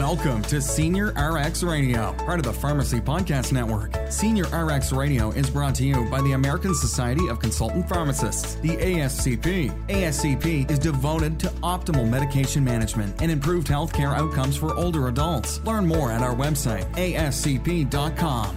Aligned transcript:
Welcome 0.00 0.40
to 0.44 0.62
Senior 0.62 1.08
RX 1.08 1.62
Radio, 1.62 2.14
part 2.14 2.38
of 2.38 2.46
the 2.46 2.52
Pharmacy 2.54 3.02
Podcast 3.02 3.52
Network. 3.52 3.94
Senior 4.10 4.44
RX 4.44 4.92
Radio 4.92 5.28
is 5.32 5.50
brought 5.50 5.74
to 5.74 5.84
you 5.84 6.08
by 6.08 6.22
the 6.22 6.32
American 6.32 6.74
Society 6.74 7.28
of 7.28 7.38
Consultant 7.38 7.86
Pharmacists, 7.86 8.54
the 8.54 8.70
ASCP. 8.70 9.88
ASCP 9.88 10.70
is 10.70 10.78
devoted 10.78 11.38
to 11.40 11.48
optimal 11.62 12.08
medication 12.08 12.64
management 12.64 13.20
and 13.20 13.30
improved 13.30 13.66
healthcare 13.66 14.16
outcomes 14.16 14.56
for 14.56 14.74
older 14.74 15.08
adults. 15.08 15.60
Learn 15.64 15.86
more 15.86 16.10
at 16.10 16.22
our 16.22 16.34
website, 16.34 16.90
ascp.com. 16.94 18.56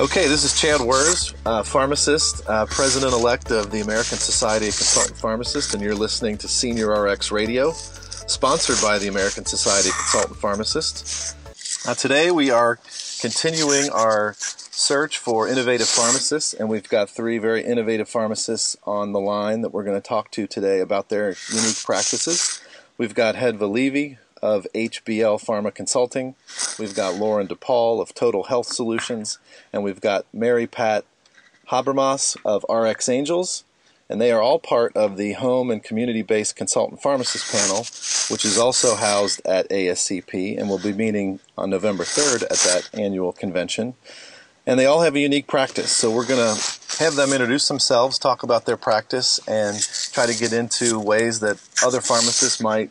Okay, 0.00 0.28
this 0.28 0.44
is 0.44 0.58
Chad 0.58 0.80
Worz, 0.80 1.34
uh, 1.44 1.62
pharmacist, 1.62 2.40
uh, 2.48 2.64
president 2.64 3.12
elect 3.12 3.50
of 3.50 3.70
the 3.70 3.82
American 3.82 4.16
Society 4.16 4.68
of 4.68 4.76
Consultant 4.78 5.18
Pharmacists, 5.18 5.74
and 5.74 5.82
you're 5.82 5.94
listening 5.94 6.38
to 6.38 6.48
Senior 6.48 7.02
RX 7.02 7.30
Radio 7.30 7.74
sponsored 8.26 8.80
by 8.80 8.98
the 8.98 9.08
American 9.08 9.44
Society 9.44 9.88
of 9.88 9.96
Consultant 9.96 10.36
Pharmacists. 10.36 11.34
Now, 11.86 11.94
today 11.94 12.30
we 12.30 12.50
are 12.50 12.78
continuing 13.20 13.90
our 13.90 14.34
search 14.38 15.18
for 15.18 15.48
innovative 15.48 15.88
pharmacists, 15.88 16.54
and 16.54 16.68
we've 16.68 16.88
got 16.88 17.10
three 17.10 17.38
very 17.38 17.64
innovative 17.64 18.08
pharmacists 18.08 18.76
on 18.84 19.12
the 19.12 19.20
line 19.20 19.60
that 19.62 19.70
we're 19.70 19.84
going 19.84 20.00
to 20.00 20.06
talk 20.06 20.30
to 20.32 20.46
today 20.46 20.80
about 20.80 21.08
their 21.08 21.34
unique 21.52 21.82
practices. 21.84 22.62
We've 22.98 23.14
got 23.14 23.34
Hedva 23.34 23.70
Levy 23.70 24.18
of 24.42 24.66
HBL 24.74 25.44
Pharma 25.44 25.72
Consulting, 25.72 26.34
we've 26.78 26.96
got 26.96 27.14
Lauren 27.14 27.46
DePaul 27.46 28.00
of 28.00 28.12
Total 28.12 28.44
Health 28.44 28.66
Solutions, 28.66 29.38
and 29.72 29.84
we've 29.84 30.00
got 30.00 30.26
Mary 30.32 30.66
Pat 30.66 31.04
Habermas 31.70 32.36
of 32.44 32.64
RX 32.68 33.08
Angels, 33.08 33.64
and 34.12 34.20
they 34.20 34.30
are 34.30 34.42
all 34.42 34.58
part 34.58 34.94
of 34.94 35.16
the 35.16 35.32
home 35.32 35.70
and 35.70 35.82
community 35.82 36.20
based 36.20 36.54
consultant 36.54 37.00
pharmacist 37.00 37.50
panel, 37.50 37.78
which 38.30 38.44
is 38.44 38.58
also 38.58 38.94
housed 38.94 39.40
at 39.46 39.70
ASCP 39.70 40.58
and 40.58 40.68
will 40.68 40.78
be 40.78 40.92
meeting 40.92 41.40
on 41.56 41.70
November 41.70 42.04
3rd 42.04 42.42
at 42.42 42.50
that 42.50 42.90
annual 42.92 43.32
convention. 43.32 43.94
And 44.66 44.78
they 44.78 44.84
all 44.84 45.00
have 45.00 45.16
a 45.16 45.18
unique 45.18 45.46
practice, 45.46 45.90
so 45.90 46.10
we're 46.10 46.26
going 46.26 46.38
to 46.38 46.62
have 46.98 47.16
them 47.16 47.32
introduce 47.32 47.66
themselves, 47.68 48.18
talk 48.18 48.42
about 48.42 48.66
their 48.66 48.76
practice, 48.76 49.40
and 49.48 49.80
try 50.12 50.26
to 50.26 50.38
get 50.38 50.52
into 50.52 51.00
ways 51.00 51.40
that 51.40 51.56
other 51.82 52.02
pharmacists 52.02 52.60
might 52.60 52.90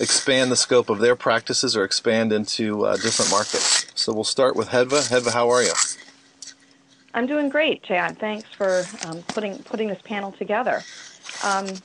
expand 0.00 0.50
the 0.50 0.56
scope 0.56 0.90
of 0.90 0.98
their 0.98 1.14
practices 1.14 1.76
or 1.76 1.84
expand 1.84 2.32
into 2.32 2.84
uh, 2.84 2.96
different 2.96 3.30
markets. 3.30 3.86
So 3.94 4.12
we'll 4.12 4.24
start 4.24 4.56
with 4.56 4.70
Hedva. 4.70 5.08
Hedva, 5.08 5.32
how 5.32 5.48
are 5.50 5.62
you? 5.62 5.72
I'm 7.14 7.26
doing 7.26 7.48
great, 7.48 7.84
Chad. 7.84 8.18
Thanks 8.20 8.48
for 8.58 8.90
um, 9.00 9.24
putting 9.24 9.64
putting 9.64 9.88
this 9.88 10.02
panel 10.04 10.32
together. 10.32 10.84
Um, 11.42 11.82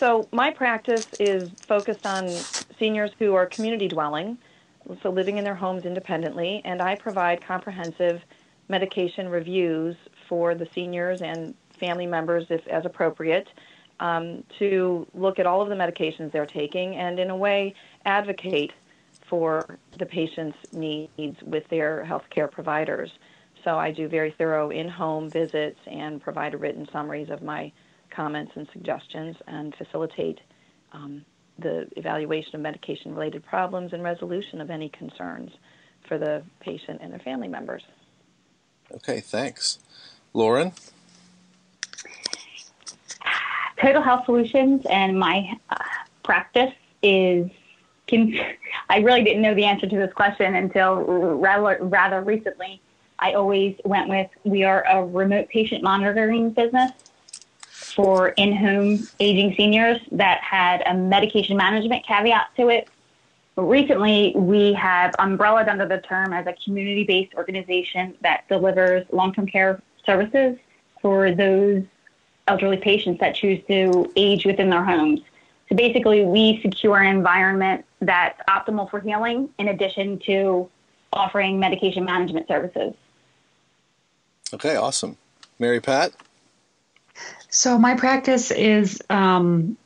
so 0.00 0.28
my 0.32 0.52
practice 0.52 1.04
is 1.18 1.50
focused 1.68 2.06
on 2.06 2.46
seniors 2.78 3.10
who 3.18 3.34
are 3.34 3.46
community 3.46 3.88
dwelling, 3.88 4.38
so 5.02 5.10
living 5.10 5.38
in 5.38 5.44
their 5.44 5.56
homes 5.56 5.84
independently, 5.84 6.62
and 6.64 6.82
I 6.82 6.96
provide 6.96 7.44
comprehensive 7.44 8.20
medication 8.68 9.28
reviews 9.28 9.96
for 10.28 10.54
the 10.54 10.68
seniors 10.74 11.20
and 11.22 11.54
family 11.80 12.06
members, 12.06 12.46
if 12.50 12.66
as 12.68 12.84
appropriate, 12.86 13.48
um, 14.00 14.44
to 14.58 15.06
look 15.14 15.38
at 15.38 15.46
all 15.46 15.62
of 15.62 15.68
the 15.70 15.74
medications 15.74 16.32
they're 16.32 16.46
taking 16.46 16.96
and, 16.96 17.18
in 17.18 17.30
a 17.30 17.36
way, 17.36 17.74
advocate 18.04 18.72
for 19.28 19.78
the 19.98 20.06
patient's 20.06 20.58
needs 20.72 21.36
with 21.42 21.68
their 21.70 22.04
healthcare 22.08 22.50
providers. 22.50 23.10
So 23.64 23.78
I 23.78 23.90
do 23.90 24.08
very 24.08 24.34
thorough 24.36 24.70
in-home 24.70 25.28
visits 25.28 25.78
and 25.86 26.20
provide 26.20 26.58
written 26.58 26.88
summaries 26.92 27.30
of 27.30 27.42
my 27.42 27.72
comments 28.10 28.52
and 28.54 28.66
suggestions 28.72 29.36
and 29.46 29.74
facilitate 29.74 30.40
um, 30.92 31.24
the 31.58 31.86
evaluation 31.96 32.54
of 32.56 32.62
medication-related 32.62 33.44
problems 33.44 33.92
and 33.92 34.02
resolution 34.02 34.60
of 34.60 34.70
any 34.70 34.88
concerns 34.88 35.52
for 36.08 36.18
the 36.18 36.42
patient 36.60 37.00
and 37.02 37.12
their 37.12 37.20
family 37.20 37.48
members. 37.48 37.82
Okay, 38.92 39.20
thanks. 39.20 39.78
Lauren? 40.32 40.72
Total 43.80 44.02
Health 44.02 44.24
Solutions 44.26 44.84
and 44.90 45.18
my 45.18 45.58
uh, 45.70 45.76
practice 46.22 46.72
is 47.02 47.50
can, 48.06 48.34
I 48.88 48.98
really 48.98 49.22
didn't 49.22 49.42
know 49.42 49.54
the 49.54 49.64
answer 49.64 49.86
to 49.86 49.96
this 49.96 50.12
question 50.12 50.54
until 50.54 50.96
rather, 50.96 51.78
rather 51.84 52.20
recently. 52.22 52.80
I 53.20 53.34
always 53.34 53.76
went 53.84 54.08
with 54.08 54.28
we 54.44 54.64
are 54.64 54.84
a 54.86 55.04
remote 55.04 55.48
patient 55.48 55.82
monitoring 55.82 56.50
business 56.50 56.90
for 57.68 58.30
in 58.30 58.56
home 58.56 59.06
aging 59.20 59.54
seniors 59.56 60.00
that 60.12 60.40
had 60.40 60.82
a 60.86 60.94
medication 60.94 61.56
management 61.56 62.06
caveat 62.06 62.48
to 62.56 62.68
it. 62.68 62.88
But 63.56 63.64
recently, 63.64 64.32
we 64.36 64.72
have 64.74 65.14
umbrellaed 65.18 65.68
under 65.68 65.86
the 65.86 65.98
term 65.98 66.32
as 66.32 66.46
a 66.46 66.54
community 66.64 67.04
based 67.04 67.34
organization 67.34 68.14
that 68.22 68.48
delivers 68.48 69.06
long 69.12 69.34
term 69.34 69.46
care 69.46 69.82
services 70.06 70.56
for 71.02 71.32
those 71.32 71.82
elderly 72.48 72.78
patients 72.78 73.20
that 73.20 73.34
choose 73.34 73.62
to 73.68 74.10
age 74.16 74.46
within 74.46 74.70
their 74.70 74.84
homes. 74.84 75.20
So 75.68 75.76
basically, 75.76 76.24
we 76.24 76.60
secure 76.62 76.98
an 76.98 77.14
environment 77.14 77.84
that's 78.00 78.40
optimal 78.48 78.90
for 78.90 79.00
healing 79.00 79.50
in 79.58 79.68
addition 79.68 80.18
to 80.20 80.68
offering 81.12 81.60
medication 81.60 82.04
management 82.04 82.48
services. 82.48 82.94
Okay, 84.54 84.76
awesome. 84.76 85.16
Mary 85.58 85.80
Pat? 85.80 86.12
So, 87.50 87.78
my 87.78 87.94
practice 87.94 88.50
is 88.50 89.00
um, 89.10 89.76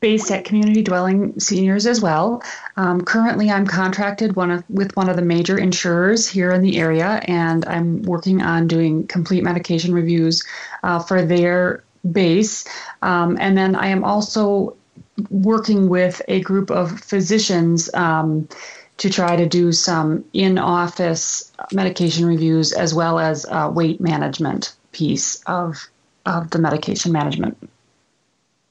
based 0.00 0.30
at 0.30 0.44
community 0.44 0.82
dwelling 0.82 1.38
seniors 1.40 1.86
as 1.86 2.00
well. 2.00 2.42
Um, 2.76 3.02
currently, 3.02 3.50
I'm 3.50 3.66
contracted 3.66 4.36
one 4.36 4.50
of, 4.50 4.64
with 4.70 4.96
one 4.96 5.08
of 5.08 5.16
the 5.16 5.22
major 5.22 5.58
insurers 5.58 6.28
here 6.28 6.52
in 6.52 6.62
the 6.62 6.78
area, 6.78 7.20
and 7.24 7.66
I'm 7.66 8.02
working 8.02 8.42
on 8.42 8.68
doing 8.68 9.06
complete 9.06 9.42
medication 9.42 9.92
reviews 9.92 10.44
uh, 10.82 10.98
for 10.98 11.22
their 11.22 11.82
base. 12.12 12.64
Um, 13.02 13.36
and 13.40 13.56
then 13.56 13.74
I 13.74 13.88
am 13.88 14.04
also 14.04 14.76
working 15.30 15.88
with 15.88 16.22
a 16.28 16.40
group 16.40 16.70
of 16.70 17.00
physicians 17.00 17.92
um, 17.94 18.48
to 18.98 19.10
try 19.10 19.36
to 19.36 19.46
do 19.46 19.72
some 19.72 20.24
in 20.32 20.58
office 20.58 21.52
medication 21.72 22.26
reviews 22.26 22.72
as 22.72 22.92
well 22.92 23.18
as 23.18 23.46
uh, 23.46 23.70
weight 23.72 24.00
management 24.00 24.74
piece 24.92 25.42
of, 25.44 25.88
of 26.26 26.50
the 26.50 26.58
medication 26.58 27.12
management. 27.12 27.56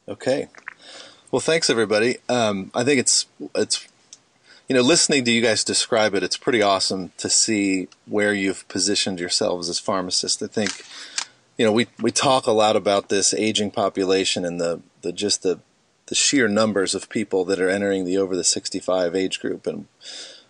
Okay. 0.07 0.47
Well, 1.31 1.39
thanks 1.39 1.69
everybody. 1.69 2.17
Um, 2.29 2.71
I 2.73 2.83
think 2.83 2.99
it's 2.99 3.25
it's 3.53 3.87
you 4.69 4.75
know 4.75 4.81
listening 4.81 5.25
to 5.25 5.31
you 5.31 5.41
guys 5.41 5.63
describe 5.63 6.13
it, 6.13 6.23
it's 6.23 6.37
pretty 6.37 6.61
awesome 6.61 7.11
to 7.17 7.29
see 7.29 7.89
where 8.05 8.33
you've 8.33 8.67
positioned 8.69 9.19
yourselves 9.19 9.67
as 9.67 9.79
pharmacists. 9.79 10.41
I 10.41 10.47
think 10.47 10.85
you 11.57 11.65
know 11.65 11.71
we 11.73 11.87
we 12.01 12.11
talk 12.11 12.47
a 12.47 12.51
lot 12.51 12.77
about 12.77 13.09
this 13.09 13.33
aging 13.33 13.71
population 13.71 14.45
and 14.45 14.59
the 14.59 14.81
the 15.01 15.11
just 15.11 15.43
the 15.43 15.59
the 16.07 16.15
sheer 16.15 16.47
numbers 16.47 16.95
of 16.95 17.09
people 17.09 17.45
that 17.45 17.59
are 17.59 17.69
entering 17.69 18.05
the 18.05 18.17
over 18.17 18.35
the 18.35 18.43
65 18.43 19.15
age 19.15 19.39
group. 19.39 19.67
And 19.67 19.87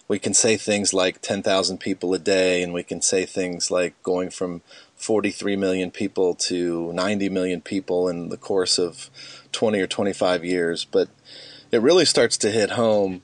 we 0.08 0.20
can 0.20 0.34
say 0.34 0.56
things 0.56 0.94
like 0.94 1.22
10,000 1.22 1.80
people 1.80 2.14
a 2.14 2.20
day 2.20 2.64
and 2.64 2.74
we 2.74 2.84
can 2.84 3.02
say 3.02 3.26
things 3.26 3.70
like 3.70 4.02
going 4.04 4.30
from 4.30 4.62
43 4.96 5.56
million 5.56 5.92
people 5.92 6.34
to 6.34 6.94
90 6.94 7.30
million 7.30 7.62
people 7.62 8.08
in 8.08 8.30
the 8.30 8.38
course 8.38 8.80
of 8.80 9.10
20 9.52 9.80
or 9.80 9.88
25 9.88 10.46
years. 10.46 10.86
But 10.86 11.10
it 11.72 11.82
really 11.82 12.06
starts 12.06 12.38
to 12.38 12.52
hit 12.52 12.72
home 12.72 13.22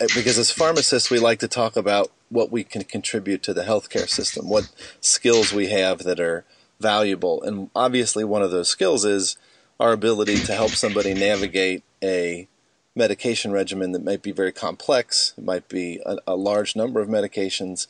eh, 0.00 0.08
because 0.14 0.38
as 0.38 0.50
pharmacists 0.50 1.10
we 1.10 1.18
like 1.18 1.38
to 1.40 1.48
talk 1.48 1.76
about 1.76 2.10
what 2.28 2.50
we 2.50 2.64
can 2.64 2.84
contribute 2.84 3.42
to 3.42 3.52
the 3.52 3.64
healthcare 3.64 4.08
system 4.08 4.48
what 4.48 4.70
skills 5.00 5.52
we 5.52 5.68
have 5.68 6.00
that 6.00 6.18
are 6.18 6.44
valuable. 6.80 7.42
And 7.42 7.70
obviously 7.76 8.24
one 8.24 8.42
of 8.42 8.50
those 8.50 8.68
skills 8.68 9.04
is 9.04 9.36
our 9.80 9.92
ability 9.92 10.36
to 10.36 10.52
help 10.52 10.72
somebody 10.72 11.14
navigate 11.14 11.82
a 12.04 12.46
medication 12.94 13.50
regimen 13.50 13.92
that 13.92 14.04
might 14.04 14.22
be 14.22 14.30
very 14.30 14.52
complex. 14.52 15.32
It 15.38 15.44
might 15.44 15.68
be 15.68 16.00
a, 16.04 16.18
a, 16.26 16.36
large 16.36 16.76
number 16.76 17.00
of 17.00 17.08
medications. 17.08 17.86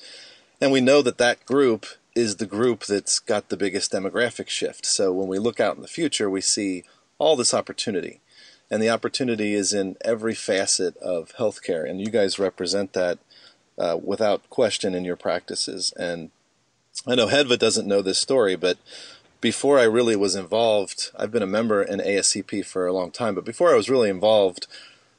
And 0.61 0.71
we 0.71 0.81
know 0.81 1.03
that 1.03 1.19
that 1.19 1.45
group 1.45 1.87
is 2.15 2.37
the 2.37 2.47
group 2.47 2.85
that's 2.85 3.19
got 3.19 3.49
the 3.49 3.57
biggest 3.57 3.91
demographic 3.91 4.49
shift. 4.49 4.87
So 4.87 5.13
when 5.13 5.27
we 5.27 5.41
look 5.41 5.59
out 5.59 5.75
in 5.75 5.83
the 5.83 5.89
future, 5.89 6.31
we 6.31 6.41
see 6.41 6.85
all 7.19 7.35
this 7.35 7.53
opportunity. 7.53 8.21
And 8.71 8.81
the 8.81 8.91
opportunity 8.91 9.55
is 9.55 9.73
in 9.73 9.97
every 10.03 10.35
facet 10.35 10.97
of 10.99 11.35
healthcare. 11.39 11.89
And 11.89 12.01
you 12.01 12.09
guys 12.09 12.39
represent 12.39 12.93
that 12.93 13.19
uh, 13.77 13.99
without 14.01 14.49
question 14.49 14.95
in 14.95 15.05
your 15.05 15.17
practices. 15.17 15.93
And 15.99 16.31
I 17.05 17.17
know 17.17 17.27
Hedva 17.27 17.59
doesn't 17.59 17.89
know 17.89 18.03
this 18.03 18.19
story, 18.19 18.55
but 18.55 18.79
before 19.41 19.79
I 19.79 19.85
really 19.85 20.17
was 20.17 20.35
involved, 20.35 21.11
I've 21.19 21.33
been 21.33 21.43
a 21.43 21.47
member 21.47 21.83
in 21.83 22.01
ASCP 22.01 22.65
for 22.65 22.87
a 22.87 22.93
long 22.93 23.11
time, 23.11 23.35
but 23.35 23.45
before 23.45 23.73
I 23.73 23.77
was 23.77 23.89
really 23.89 24.11
involved, 24.11 24.67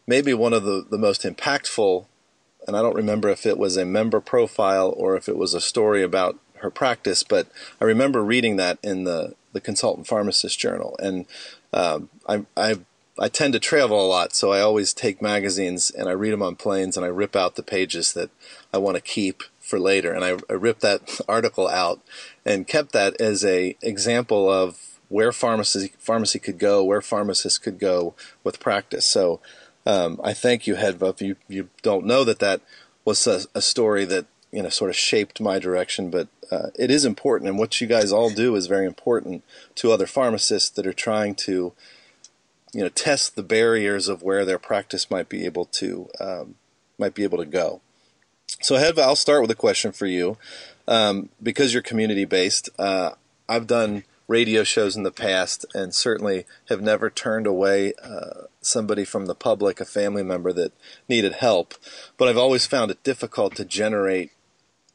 maybe 0.06 0.34
one 0.34 0.54
of 0.54 0.64
the, 0.64 0.86
the 0.90 0.98
most 0.98 1.24
impactful, 1.24 2.06
and 2.68 2.78
I 2.78 2.82
don't 2.82 2.96
remember 2.96 3.30
if 3.30 3.46
it 3.46 3.58
was 3.58 3.78
a 3.78 3.86
member 3.86 4.22
profile 4.22 4.94
or 4.96 5.16
if 5.16 5.28
it 5.28 5.38
was 5.38 5.54
a 5.54 5.62
story 5.62 6.04
about 6.04 6.38
her 6.58 6.70
practice, 6.70 7.24
but 7.24 7.48
I 7.80 7.86
remember 7.86 8.24
reading 8.24 8.58
that 8.58 8.78
in 8.84 9.04
the, 9.04 9.36
the 9.54 9.62
Consultant 9.62 10.08
Pharmacist 10.08 10.60
Journal. 10.60 10.96
And 11.00 11.26
um, 11.74 12.10
I, 12.28 12.46
I 12.56 12.78
I 13.20 13.28
tend 13.28 13.54
to 13.54 13.60
travel 13.60 14.04
a 14.04 14.08
lot, 14.08 14.34
so 14.34 14.52
I 14.52 14.62
always 14.62 14.94
take 14.94 15.22
magazines 15.22 15.92
and 15.92 16.08
I 16.08 16.14
read 16.14 16.32
them 16.32 16.42
on 16.42 16.56
planes 16.56 16.96
and 16.96 17.06
I 17.06 17.10
rip 17.10 17.36
out 17.36 17.56
the 17.56 17.62
pages 17.62 18.14
that 18.14 18.32
I 18.74 18.78
want 18.78 18.96
to 18.96 19.02
keep 19.02 19.44
for 19.72 19.80
later. 19.80 20.14
And 20.14 20.24
I, 20.24 20.38
I 20.50 20.54
ripped 20.54 20.82
that 20.82 21.22
article 21.28 21.68
out 21.68 22.02
and 22.46 22.68
kept 22.68 22.92
that 22.92 23.20
as 23.20 23.44
a 23.44 23.76
example 23.82 24.52
of 24.52 25.00
where 25.08 25.32
pharmacy 25.32 25.94
pharmacy 25.98 26.40
could 26.40 26.60
go, 26.60 26.84
where 26.84 27.02
pharmacists 27.02 27.58
could 27.58 27.80
go 27.80 28.14
with 28.44 28.60
practice. 28.60 29.06
So 29.06 29.40
um, 29.86 30.20
I 30.24 30.34
thank 30.34 30.68
you, 30.68 30.76
Hedva. 30.76 31.10
If 31.10 31.22
you 31.22 31.36
you 31.48 31.70
don't 31.82 32.06
know 32.06 32.24
that 32.26 32.40
that 32.40 32.62
was 33.06 33.26
a, 33.26 33.42
a 33.56 33.62
story 33.62 34.06
that 34.06 34.26
you 34.52 34.62
know 34.62 34.70
sort 34.70 34.90
of 34.90 34.96
shaped 34.96 35.40
my 35.42 35.58
direction, 35.58 36.12
but 36.12 36.28
uh, 36.52 36.68
it 36.78 36.92
is 36.92 37.06
important, 37.06 37.50
and 37.50 37.58
what 37.58 37.80
you 37.80 37.88
guys 37.88 38.12
all 38.12 38.30
do 38.30 38.56
is 38.56 38.68
very 38.68 38.86
important 38.86 39.44
to 39.76 39.92
other 39.92 40.08
pharmacists 40.08 40.70
that 40.70 40.86
are 40.86 40.94
trying 40.94 41.34
to 41.36 41.74
you 42.74 42.82
know 42.82 42.90
test 42.90 43.36
the 43.36 43.44
barriers 43.44 44.08
of 44.08 44.22
where 44.22 44.46
their 44.46 44.60
practice 44.60 45.10
might 45.10 45.30
be 45.30 45.46
able 45.46 45.66
to 45.66 46.10
um, 46.20 46.56
might 47.00 47.16
be 47.16 47.24
able 47.24 47.38
to 47.38 47.46
go. 47.46 47.82
So, 48.64 48.76
Hedva, 48.76 49.00
I'll 49.00 49.16
start 49.16 49.42
with 49.42 49.50
a 49.50 49.56
question 49.56 49.92
for 49.92 50.06
you 50.06 50.38
um, 50.88 51.30
because 51.42 51.74
you're 51.74 51.82
community 51.82 52.26
based. 52.26 52.70
Uh, 52.78 53.14
I've 53.50 53.66
done 53.66 54.04
radio 54.28 54.64
shows 54.64 54.96
in 54.96 55.02
the 55.02 55.12
past 55.12 55.66
and 55.74 55.96
certainly 55.96 56.46
have 56.70 56.80
never 56.80 57.10
turned 57.10 57.48
away 57.48 57.94
uh, 58.04 58.46
somebody 58.62 59.04
from 59.04 59.26
the 59.26 59.34
public, 59.34 59.82
a 59.82 59.86
family 59.86 60.22
member 60.22 60.54
that 60.54 60.74
needed 61.10 61.34
help. 61.34 61.74
But 62.18 62.28
I've 62.28 62.38
always 62.38 62.68
found 62.68 62.92
it 62.92 63.04
difficult 63.04 63.56
to 63.56 63.66
generate 63.66 64.30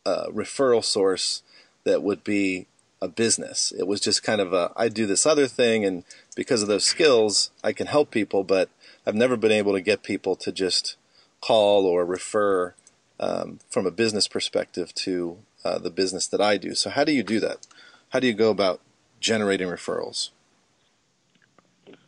a 0.04 0.30
referral 0.30 0.84
source 0.84 1.42
that 1.82 2.04
would 2.04 2.22
be 2.22 2.68
a 3.02 3.08
business. 3.08 3.72
It 3.76 3.88
was 3.88 4.00
just 4.00 4.22
kind 4.22 4.40
of 4.40 4.52
a 4.52 4.70
I 4.76 4.88
do 4.88 5.06
this 5.06 5.26
other 5.26 5.48
thing, 5.48 5.84
and 5.84 6.04
because 6.36 6.62
of 6.62 6.68
those 6.68 6.84
skills, 6.84 7.50
I 7.64 7.72
can 7.72 7.88
help 7.88 8.12
people, 8.12 8.44
but 8.44 8.70
I've 9.04 9.16
never 9.16 9.36
been 9.36 9.50
able 9.50 9.72
to 9.72 9.80
get 9.80 10.04
people 10.04 10.36
to 10.36 10.52
just 10.52 10.96
call 11.40 11.84
or 11.84 12.04
refer 12.04 12.74
um, 13.18 13.60
from 13.70 13.86
a 13.86 13.90
business 13.90 14.28
perspective 14.28 14.94
to 14.94 15.38
uh, 15.64 15.78
the 15.78 15.90
business 15.90 16.26
that 16.28 16.40
I 16.40 16.56
do. 16.56 16.74
So, 16.74 16.90
how 16.90 17.04
do 17.04 17.12
you 17.12 17.22
do 17.22 17.40
that? 17.40 17.66
How 18.10 18.20
do 18.20 18.26
you 18.26 18.34
go 18.34 18.50
about 18.50 18.80
generating 19.20 19.68
referrals? 19.68 20.30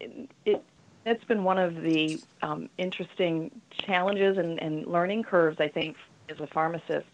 It, 0.01 0.31
it, 0.45 0.63
has 1.07 1.17
been 1.27 1.43
one 1.43 1.59
of 1.59 1.75
the 1.81 2.21
um, 2.43 2.69
interesting 2.77 3.51
challenges 3.87 4.37
and, 4.37 4.61
and 4.61 4.87
learning 4.87 5.23
curves, 5.23 5.59
I 5.59 5.69
think, 5.69 5.97
as 6.29 6.39
a 6.39 6.47
pharmacist. 6.49 7.07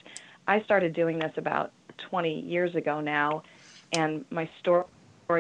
I 0.49 0.63
started 0.63 0.95
doing 0.95 1.21
this 1.21 1.33
about 1.37 1.71
20 2.11 2.41
years 2.41 2.75
ago 2.75 3.01
now, 3.01 3.45
and 3.93 4.25
my 4.31 4.51
story 4.59 4.87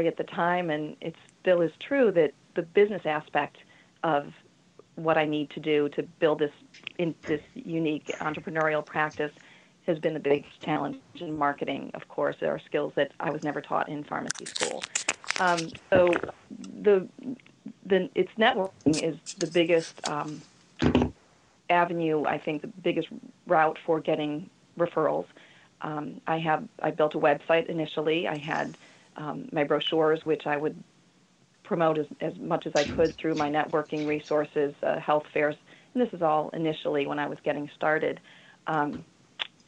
at 0.06 0.16
the 0.16 0.24
time, 0.24 0.70
and 0.70 0.96
it 1.00 1.16
still 1.40 1.62
is 1.62 1.72
true, 1.80 2.12
that 2.12 2.32
the 2.54 2.62
business 2.62 3.02
aspect 3.04 3.56
of 4.04 4.32
what 4.96 5.19
I 5.19 5.25
need 5.25 5.50
to 5.50 5.61
do 5.61 5.88
to 5.91 6.02
build 6.02 6.38
this 6.38 6.52
in 6.99 7.14
this 7.23 7.43
unique 7.55 8.06
entrepreneurial 8.20 8.85
practice 8.85 9.32
has 9.87 9.99
been 9.99 10.14
the 10.14 10.20
biggest 10.20 10.61
challenge 10.61 10.99
in 11.17 11.37
marketing. 11.37 11.91
Of 11.94 12.08
course, 12.08 12.37
there 12.41 12.52
are 12.52 12.58
skills 12.58 12.93
that 12.96 13.12
I 13.20 13.31
was 13.31 13.43
never 13.43 13.61
taught 13.61 13.88
in 13.88 14.05
pharmacy 14.05 14.46
school. 14.46 14.82
Um, 15.41 15.58
so 15.91 16.14
the 16.82 17.06
the 17.87 18.08
its 18.14 18.31
networking 18.38 19.02
is 19.02 19.35
the 19.35 19.46
biggest 19.46 20.08
um, 20.08 20.41
avenue. 21.69 22.25
I 22.25 22.38
think 22.38 22.62
the 22.62 22.69
biggest 22.69 23.08
route 23.46 23.79
for 23.85 24.00
getting 24.00 24.49
referrals. 24.79 25.26
Um, 25.82 26.20
I 26.26 26.38
have 26.38 26.64
I 26.82 26.91
built 26.91 27.14
a 27.14 27.19
website 27.19 27.67
initially. 27.67 28.26
I 28.29 28.38
had 28.38 28.76
um, 29.17 29.49
my 29.52 29.64
brochures, 29.64 30.25
which 30.25 30.46
I 30.46 30.56
would 30.56 30.82
promote 31.64 31.99
as, 31.99 32.06
as 32.20 32.34
much 32.38 32.66
as 32.66 32.72
I 32.76 32.84
could 32.84 33.16
through 33.19 33.34
my 33.34 33.50
networking 33.50 34.06
resources, 34.06 34.75
uh, 34.82 34.99
health 35.00 35.25
fairs. 35.32 35.56
And 35.94 36.02
this 36.02 36.12
is 36.12 36.22
all 36.22 36.50
initially 36.50 37.06
when 37.06 37.19
I 37.19 37.26
was 37.26 37.38
getting 37.44 37.69
started. 37.76 38.20
Um, 38.66 39.05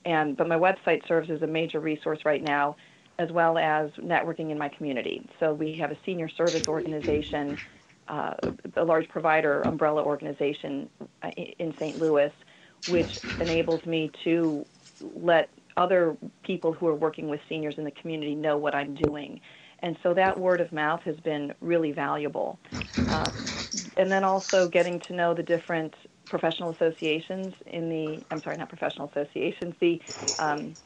and 0.04 0.36
but 0.36 0.48
my 0.48 0.56
website 0.56 1.06
serves 1.08 1.30
as 1.30 1.42
a 1.42 1.46
major 1.46 1.80
resource 1.80 2.20
right 2.24 2.42
now, 2.42 2.76
as 3.18 3.30
well 3.32 3.58
as 3.58 3.90
networking 3.98 4.50
in 4.50 4.58
my 4.58 4.68
community. 4.68 5.28
So 5.40 5.52
we 5.52 5.76
have 5.80 5.90
a 5.90 5.98
senior 6.06 6.28
service 6.28 6.62
organization, 6.68 7.58
uh, 8.08 8.34
a 8.76 8.84
large 8.84 9.08
provider 9.08 9.62
umbrella 9.62 10.02
organization 10.04 10.88
uh, 11.22 11.30
in 11.58 11.74
St. 11.80 11.98
Louis, 11.98 12.30
which 12.84 13.10
enables 13.40 13.84
me 13.84 14.10
to 14.24 14.64
let 15.00 15.50
other 15.76 16.16
people 16.44 16.72
who 16.72 16.86
are 16.86 16.94
working 16.94 17.28
with 17.28 17.40
seniors 17.48 17.74
in 17.78 17.84
the 17.84 17.90
community 17.90 18.34
know 18.34 18.56
what 18.56 18.74
I'm 18.74 18.94
doing. 18.94 19.40
And 19.80 19.96
so 20.02 20.14
that 20.14 20.38
word 20.38 20.60
of 20.60 20.72
mouth 20.72 21.02
has 21.02 21.16
been 21.20 21.54
really 21.60 21.92
valuable. 21.92 22.58
Uh, 23.08 23.30
and 23.96 24.10
then 24.10 24.24
also 24.24 24.68
getting 24.68 25.00
to 25.00 25.12
know 25.12 25.34
the 25.34 25.42
different 25.42 25.94
professional 26.28 26.70
associations 26.70 27.54
in 27.66 27.88
the, 27.88 28.24
I'm 28.30 28.42
sorry, 28.42 28.56
not 28.56 28.68
professional 28.68 29.08
associations, 29.08 29.74
the 29.80 30.00
um, 30.38 30.76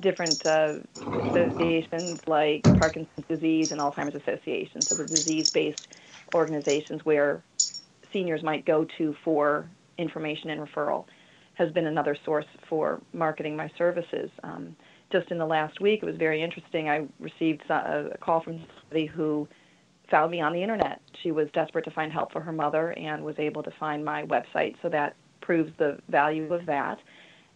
different 0.00 0.44
uh, 0.46 0.74
associations 1.18 2.20
like 2.26 2.64
Parkinson's 2.74 3.26
disease 3.28 3.68
and 3.70 3.80
Alzheimer's 3.80 4.14
Association, 4.14 4.86
so 4.88 4.94
the 4.94 5.04
disease-based 5.04 5.88
organizations 6.34 7.04
where 7.04 7.42
seniors 8.12 8.42
might 8.42 8.64
go 8.64 8.86
to 8.98 9.14
for 9.24 9.68
information 9.98 10.50
and 10.50 10.60
referral 10.60 11.04
has 11.54 11.70
been 11.72 11.86
another 11.86 12.16
source 12.24 12.46
for 12.68 13.02
marketing 13.12 13.56
my 13.56 13.70
services. 13.76 14.30
Um, 14.42 14.76
just 15.10 15.30
in 15.30 15.38
the 15.38 15.46
last 15.46 15.80
week, 15.80 16.02
it 16.02 16.06
was 16.06 16.16
very 16.16 16.42
interesting. 16.42 16.88
I 16.88 17.06
received 17.18 17.62
a 17.68 18.16
call 18.20 18.40
from 18.40 18.60
somebody 18.82 19.06
who 19.06 19.48
found 20.10 20.30
me 20.30 20.40
on 20.40 20.52
the 20.52 20.62
internet. 20.62 21.00
She 21.22 21.32
was 21.32 21.48
desperate 21.52 21.84
to 21.84 21.90
find 21.90 22.12
help 22.12 22.32
for 22.32 22.40
her 22.40 22.52
mother 22.52 22.92
and 22.92 23.24
was 23.24 23.38
able 23.38 23.62
to 23.62 23.70
find 23.72 24.04
my 24.04 24.24
website, 24.24 24.76
so 24.82 24.88
that 24.88 25.14
proves 25.40 25.72
the 25.78 25.98
value 26.08 26.52
of 26.52 26.66
that. 26.66 26.98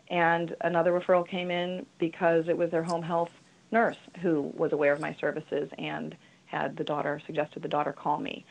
And 0.09 0.55
another 0.61 0.93
referral 0.93 1.27
came 1.27 1.51
in 1.51 1.87
because 1.99 2.49
it 2.49 2.57
was 2.57 2.71
their 2.71 2.83
home 2.83 3.03
health 3.03 3.31
nurse 3.71 3.97
who 4.21 4.53
was 4.57 4.73
aware 4.73 4.93
of 4.93 5.01
my 5.01 5.17
services 5.21 5.69
and 5.79 6.17
had 6.47 6.77
the 6.77 6.85
daughter 6.85 7.21
suggested 7.27 7.63
the 7.63 7.69
daughter 7.69 7.93
call 7.93 8.19
me. 8.19 8.45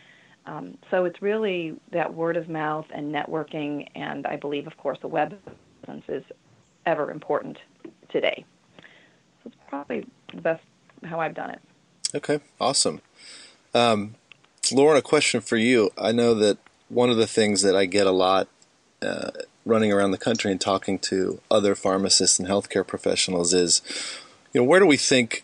Um, 0.45 0.77
so 0.91 1.05
it's 1.05 1.21
really 1.21 1.79
that 1.91 2.13
word 2.13 2.35
of 2.35 2.50
mouth 2.50 2.85
and 2.94 3.13
networking, 3.13 3.88
and 3.95 4.27
I 4.27 4.35
believe, 4.35 4.67
of 4.67 4.75
course, 4.77 4.97
the 5.01 5.07
web 5.07 5.38
presence 5.83 6.03
is 6.09 6.23
ever 6.85 7.11
important 7.11 7.57
today. 8.09 8.44
It's 9.45 9.56
probably 9.68 10.06
the 10.34 10.42
best 10.42 10.63
how 11.04 11.19
I've 11.19 11.34
done 11.34 11.51
it. 11.51 11.62
Okay, 12.16 12.40
awesome. 12.60 13.01
Um, 13.74 14.16
Lauren, 14.72 14.98
a 14.98 15.01
question 15.01 15.42
for 15.42 15.57
you. 15.57 15.92
I 15.98 16.12
know 16.12 16.34
that 16.36 16.57
one 16.90 17.10
of 17.10 17.18
the 17.18 17.28
things 17.28 17.62
that 17.63 17.75
I 17.75 17.86
get 17.86 18.07
a 18.07 18.12
lot 18.12 18.48
uh, 19.01 19.32
running 19.65 19.91
around 19.91 20.12
the 20.12 20.17
country 20.17 20.51
and 20.51 20.62
talking 20.62 21.00
to 21.00 21.41
other 21.50 21.75
pharmacists 21.75 22.39
and 22.39 22.48
healthcare 22.48 22.86
professionals 22.86 23.53
is, 23.53 23.82
you 24.53 24.62
know, 24.62 24.65
where 24.65 24.79
do 24.79 24.86
we 24.86 24.98
think 24.98 25.44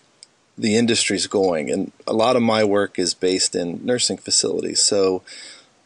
the 0.57 0.75
industry's 0.75 1.27
going? 1.27 1.71
And 1.71 1.91
a 2.07 2.13
lot 2.13 2.35
of 2.35 2.41
my 2.41 2.63
work 2.63 2.99
is 2.99 3.13
based 3.13 3.55
in 3.55 3.83
nursing 3.85 4.17
facilities. 4.17 4.81
So 4.81 5.23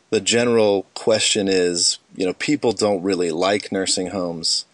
the 0.09 0.21
general 0.21 0.85
question 0.93 1.47
is, 1.47 1.99
you 2.15 2.25
know, 2.25 2.33
people 2.33 2.71
don't 2.71 3.01
really 3.01 3.31
like 3.31 3.71
nursing 3.71 4.07
homes. 4.07 4.65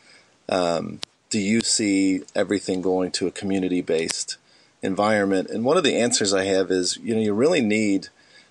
Um, 0.47 0.99
do 1.29 1.39
you 1.39 1.61
see 1.61 2.23
everything 2.35 2.81
going 2.81 3.11
to 3.11 3.27
a 3.27 3.31
community 3.31 3.81
based 3.81 4.37
environment? 4.81 5.49
And 5.49 5.63
one 5.63 5.77
of 5.77 5.83
the 5.83 5.95
answers 5.95 6.33
I 6.33 6.45
have 6.45 6.71
is, 6.71 6.97
you 6.97 7.15
know, 7.15 7.21
you 7.21 7.33
really 7.33 7.61
need, 7.61 8.07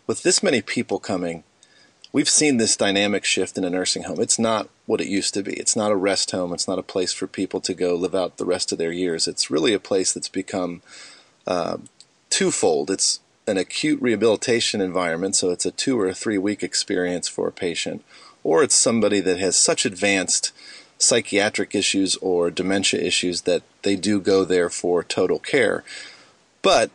with 0.06 0.22
this 0.22 0.42
many 0.42 0.62
people 0.62 0.98
coming, 0.98 1.42
we've 2.12 2.28
seen 2.28 2.56
this 2.56 2.76
dynamic 2.76 3.24
shift 3.24 3.58
in 3.58 3.64
a 3.64 3.70
nursing 3.70 4.04
home. 4.04 4.20
It's 4.20 4.38
not 4.38 4.68
what 4.86 5.00
it 5.00 5.08
used 5.08 5.34
to 5.34 5.42
be. 5.42 5.54
It's 5.54 5.76
not 5.76 5.92
a 5.92 5.96
rest 5.96 6.30
home. 6.30 6.52
It's 6.52 6.68
not 6.68 6.78
a 6.78 6.84
place 6.84 7.12
for 7.12 7.26
people 7.26 7.60
to 7.62 7.74
go 7.74 7.94
live 7.94 8.14
out 8.14 8.36
the 8.36 8.44
rest 8.44 8.72
of 8.72 8.78
their 8.78 8.92
years. 8.92 9.26
It's 9.26 9.50
really 9.50 9.74
a 9.74 9.80
place 9.80 10.12
that's 10.12 10.28
become 10.28 10.82
uh, 11.46 11.78
twofold. 12.30 12.90
It's 12.90 13.20
an 13.46 13.56
acute 13.56 14.00
rehabilitation 14.00 14.80
environment, 14.80 15.34
so 15.34 15.50
it's 15.50 15.66
a 15.66 15.70
two 15.70 15.98
or 15.98 16.06
a 16.06 16.14
three 16.14 16.38
week 16.38 16.62
experience 16.62 17.28
for 17.28 17.48
a 17.48 17.52
patient, 17.52 18.04
or 18.44 18.62
it's 18.62 18.74
somebody 18.74 19.20
that 19.20 19.38
has 19.38 19.56
such 19.56 19.86
advanced 19.86 20.52
psychiatric 20.98 21.74
issues 21.74 22.16
or 22.16 22.50
dementia 22.50 23.00
issues 23.00 23.42
that 23.42 23.62
they 23.82 23.96
do 23.96 24.20
go 24.20 24.44
there 24.44 24.68
for 24.68 25.02
total 25.02 25.38
care. 25.38 25.84
But 26.60 26.90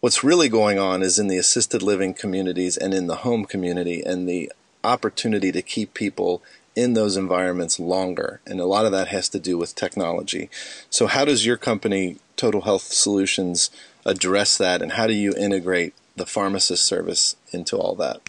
what's 0.00 0.24
really 0.24 0.48
going 0.48 0.78
on 0.78 1.02
is 1.02 1.18
in 1.18 1.28
the 1.28 1.38
assisted 1.38 1.82
living 1.82 2.14
communities 2.14 2.76
and 2.76 2.92
in 2.94 3.06
the 3.06 3.16
home 3.16 3.44
community 3.44 4.02
and 4.02 4.28
the 4.28 4.50
opportunity 4.82 5.52
to 5.52 5.62
keep 5.62 5.94
people 5.94 6.42
in 6.76 6.94
those 6.94 7.16
environments 7.16 7.78
longer. 7.78 8.40
And 8.46 8.60
a 8.60 8.66
lot 8.66 8.86
of 8.86 8.92
that 8.92 9.08
has 9.08 9.28
to 9.30 9.38
do 9.38 9.56
with 9.56 9.74
technology. 9.74 10.50
So, 10.90 11.06
how 11.06 11.24
does 11.24 11.46
your 11.46 11.56
company, 11.56 12.16
Total 12.36 12.62
Health 12.62 12.82
Solutions, 12.82 13.70
address 14.04 14.58
that? 14.58 14.82
And 14.82 14.92
how 14.92 15.06
do 15.06 15.12
you 15.14 15.34
integrate 15.34 15.94
the 16.16 16.26
pharmacist 16.26 16.84
service 16.84 17.36
into 17.52 17.76
all 17.76 17.94
that? 17.96 18.20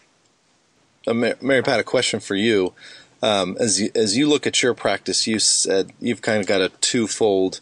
Uh, 1.08 1.14
Mary 1.14 1.62
Pat, 1.62 1.80
a 1.80 1.84
question 1.84 2.20
for 2.20 2.36
you. 2.36 2.74
Um, 3.26 3.58
as 3.60 3.82
you, 3.82 3.90
as 3.96 4.16
you 4.16 4.30
look 4.30 4.46
at 4.46 4.62
your 4.62 4.76
practice, 4.76 5.26
you 5.26 5.40
said 5.40 5.92
you've 6.00 6.22
kind 6.22 6.40
of 6.40 6.46
got 6.46 6.62
a 6.62 6.70
twofold 6.70 7.60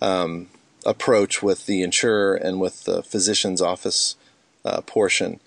um, 0.00 0.48
approach 0.86 1.42
with 1.42 1.66
the 1.66 1.82
insurer 1.82 2.34
and 2.34 2.58
with 2.58 2.84
the 2.84 3.02
physician's 3.02 3.60
office 3.60 4.16
uh, 4.64 4.80
portion. 4.80 5.38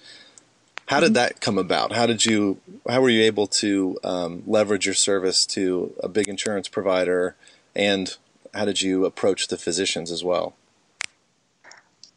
How 0.86 1.00
did 1.00 1.16
that 1.16 1.42
come 1.42 1.58
about? 1.58 1.94
How 1.94 2.06
did 2.06 2.28
you? 2.28 2.60
How 2.88 3.02
were 3.02 3.10
you 3.10 3.24
able 3.24 3.48
to 3.48 3.98
um, 4.04 4.44
leverage 4.46 4.86
your 4.86 4.94
service 4.94 5.48
to 5.48 5.96
a 6.00 6.08
big 6.08 6.28
insurance 6.28 6.68
provider, 6.68 7.36
and 7.76 8.16
how 8.54 8.66
did 8.66 8.84
you 8.84 9.04
approach 9.04 9.48
the 9.48 9.58
physicians 9.58 10.12
as 10.12 10.24
well? 10.24 10.54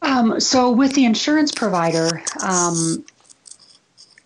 Um, 0.03 0.39
so 0.39 0.69
with 0.69 0.93
the 0.93 1.05
insurance 1.05 1.51
provider, 1.51 2.21
um, 2.43 3.03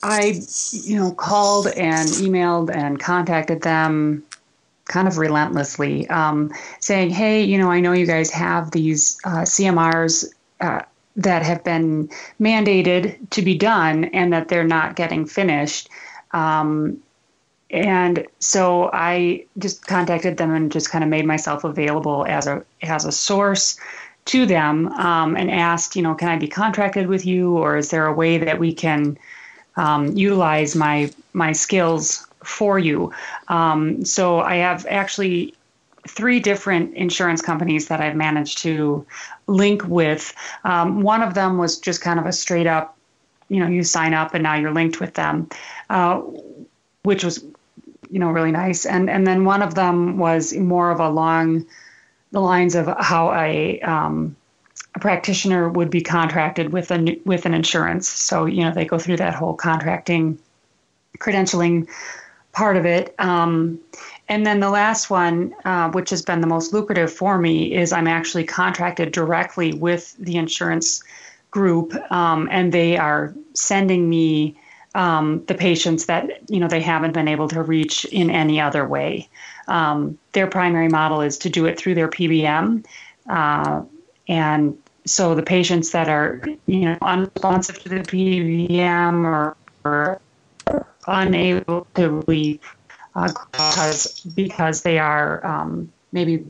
I, 0.04 0.42
you 0.72 0.98
know, 0.98 1.12
called 1.14 1.68
and 1.68 2.08
emailed 2.10 2.76
and 2.76 3.00
contacted 3.00 3.62
them 3.62 4.24
kind 4.86 5.08
of 5.08 5.18
relentlessly, 5.18 6.08
um, 6.10 6.52
saying, 6.82 7.10
"Hey, 7.10 7.42
you 7.42 7.58
know, 7.58 7.72
I 7.72 7.80
know 7.80 7.94
you 7.94 8.06
guys 8.06 8.30
have 8.32 8.72
these 8.72 9.18
uh, 9.24 9.44
CMRs 9.46 10.26
uh, 10.60 10.82
that 11.16 11.44
have 11.44 11.64
been 11.64 12.10
mandated 12.40 13.18
to 13.30 13.42
be 13.42 13.58
done, 13.58 14.06
and 14.06 14.34
that 14.34 14.50
they're 14.50 14.66
not 14.66 14.98
getting 14.98 15.26
finished." 15.26 15.90
Um, 16.32 17.02
and 17.70 18.28
so 18.40 18.90
I 18.92 19.46
just 19.58 19.88
contacted 19.88 20.36
them 20.38 20.54
and 20.54 20.72
just 20.72 20.92
kind 20.92 21.04
of 21.04 21.10
made 21.10 21.26
myself 21.26 21.64
available 21.64 22.26
as 22.28 22.46
a 22.46 22.64
as 22.82 23.06
a 23.06 23.12
source 23.12 23.80
to 24.26 24.46
them 24.46 24.88
um, 24.94 25.36
and 25.36 25.50
asked, 25.50 25.96
you 25.96 26.02
know, 26.02 26.16
can 26.16 26.30
I 26.30 26.38
be 26.38 26.48
contracted 26.48 27.08
with 27.08 27.26
you, 27.26 27.58
or 27.58 27.78
is 27.78 27.90
there 27.90 28.06
a 28.06 28.14
way 28.14 28.38
that 28.38 28.60
we 28.60 28.74
can 28.74 29.18
um, 29.76 30.16
utilize 30.16 30.76
my 30.76 31.12
my 31.34 31.52
skills 31.52 32.28
for 32.44 32.80
you? 32.80 33.12
Um, 33.48 34.06
so 34.06 34.40
I 34.40 34.56
have 34.56 34.86
actually 34.90 35.54
three 36.08 36.40
different 36.40 36.94
insurance 36.96 37.42
companies 37.42 37.88
that 37.88 38.02
I've 38.02 38.16
managed 38.16 38.60
to 38.60 39.06
link 39.48 39.84
with. 39.88 40.34
Um, 40.64 41.02
one 41.02 41.22
of 41.22 41.34
them 41.34 41.58
was 41.58 41.80
just 41.80 42.02
kind 42.02 42.20
of 42.20 42.26
a 42.26 42.34
straight 42.34 42.68
up, 42.68 42.98
you 43.48 43.60
know, 43.60 43.68
you 43.68 43.84
sign 43.84 44.14
up 44.14 44.34
and 44.34 44.44
now 44.44 44.56
you're 44.56 44.74
linked 44.74 45.00
with 45.00 45.14
them, 45.14 45.50
uh, 45.90 46.22
which 47.04 47.24
was, 47.24 47.44
you 48.10 48.20
know, 48.20 48.30
really 48.30 48.52
nice. 48.52 48.86
And 48.86 49.10
and 49.10 49.26
then 49.26 49.46
one 49.46 49.62
of 49.62 49.76
them 49.76 50.18
was 50.18 50.54
more 50.54 50.92
of 50.92 51.00
a 51.00 51.10
long 51.10 51.66
the 52.32 52.42
lines 52.42 52.76
of 52.76 52.88
how 53.00 53.30
I 53.30 53.80
um, 53.84 54.36
a 54.96 55.00
practitioner 55.00 55.70
would 55.70 55.90
be 55.90 56.02
contracted 56.02 56.72
with 56.72 56.92
a 56.92 57.20
with 57.26 57.46
an 57.46 57.54
insurance. 57.54 58.08
So 58.08 58.46
you 58.46 58.64
know 58.64 58.72
they 58.72 58.86
go 58.86 59.00
through 59.00 59.18
that 59.18 59.34
whole 59.34 59.56
contracting, 59.56 60.38
credentialing 61.20 61.88
part 62.52 62.78
of 62.78 62.86
it. 62.86 63.16
Um, 63.20 63.80
and 64.30 64.46
then 64.46 64.60
the 64.60 64.70
last 64.70 65.10
one, 65.10 65.54
uh, 65.66 65.90
which 65.92 66.10
has 66.12 66.22
been 66.22 66.40
the 66.40 66.48
most 66.48 66.72
lucrative 66.72 67.12
for 67.12 67.38
me, 67.38 67.74
is 67.74 67.92
I'm 67.92 68.08
actually 68.08 68.46
contracted 68.46 69.12
directly 69.12 69.74
with 69.74 70.16
the 70.18 70.38
insurance 70.38 71.04
group, 71.52 71.94
um, 72.12 72.48
and 72.52 72.72
they 72.72 72.98
are 72.98 73.34
sending 73.54 74.10
me 74.10 74.58
um, 74.96 75.44
the 75.48 75.56
patients 75.56 76.06
that 76.06 76.50
you 76.50 76.60
know 76.60 76.68
they 76.68 76.82
haven't 76.82 77.14
been 77.14 77.28
able 77.28 77.48
to 77.50 77.64
reach 77.64 78.06
in 78.06 78.30
any 78.30 78.62
other 78.62 78.88
way. 78.88 79.28
Um, 79.68 80.18
their 80.34 80.48
primary 80.48 80.88
model 80.88 81.22
is 81.22 81.38
to 81.40 81.50
do 81.50 81.66
it 81.66 81.78
through 81.80 81.96
their 81.96 82.10
PBM, 82.10 82.86
uh, 83.30 83.82
and 84.28 84.78
so 85.06 85.36
the 85.36 85.44
patients 85.44 85.92
that 85.92 86.10
are 86.10 86.42
you 86.66 86.82
know 86.82 86.98
unresponsive 87.02 87.80
to 87.84 87.90
the 87.90 87.96
PBM 87.98 89.26
or, 89.26 89.58
or 89.84 90.22
unable 91.08 91.88
to 91.96 92.24
leave 92.28 92.60
uh, 93.16 93.32
because 93.52 94.22
because 94.36 94.82
they 94.82 94.98
are 94.98 95.46
um, 95.46 95.92
maybe 96.14 96.46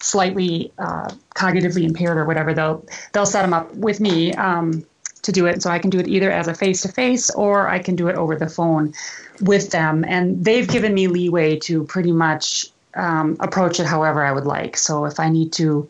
slightly 0.00 0.72
uh, 0.78 1.10
cognitively 1.34 1.82
impaired 1.84 2.16
or 2.16 2.24
whatever, 2.24 2.54
they'll 2.54 2.84
they'll 3.12 3.26
set 3.26 3.42
them 3.42 3.52
up 3.52 3.74
with 3.74 4.00
me 4.00 4.32
um, 4.34 4.84
to 5.22 5.32
do 5.32 5.46
it. 5.46 5.62
So 5.62 5.70
I 5.70 5.78
can 5.78 5.90
do 5.90 5.98
it 5.98 6.06
either 6.06 6.30
as 6.30 6.46
a 6.46 6.54
face 6.54 6.82
to 6.82 6.88
face 6.88 7.30
or 7.30 7.68
I 7.68 7.80
can 7.80 7.96
do 7.96 8.08
it 8.08 8.16
over 8.16 8.36
the 8.36 8.48
phone 8.48 8.94
with 9.40 9.70
them. 9.70 10.04
And 10.06 10.44
they've 10.44 10.68
given 10.68 10.94
me 10.94 11.08
leeway 11.08 11.56
to 11.60 11.84
pretty 11.84 12.12
much 12.12 12.66
um, 12.94 13.36
approach 13.40 13.80
it 13.80 13.86
however 13.86 14.24
I 14.24 14.32
would 14.32 14.46
like. 14.46 14.76
So 14.76 15.04
if 15.06 15.18
I 15.18 15.28
need 15.28 15.52
to, 15.54 15.88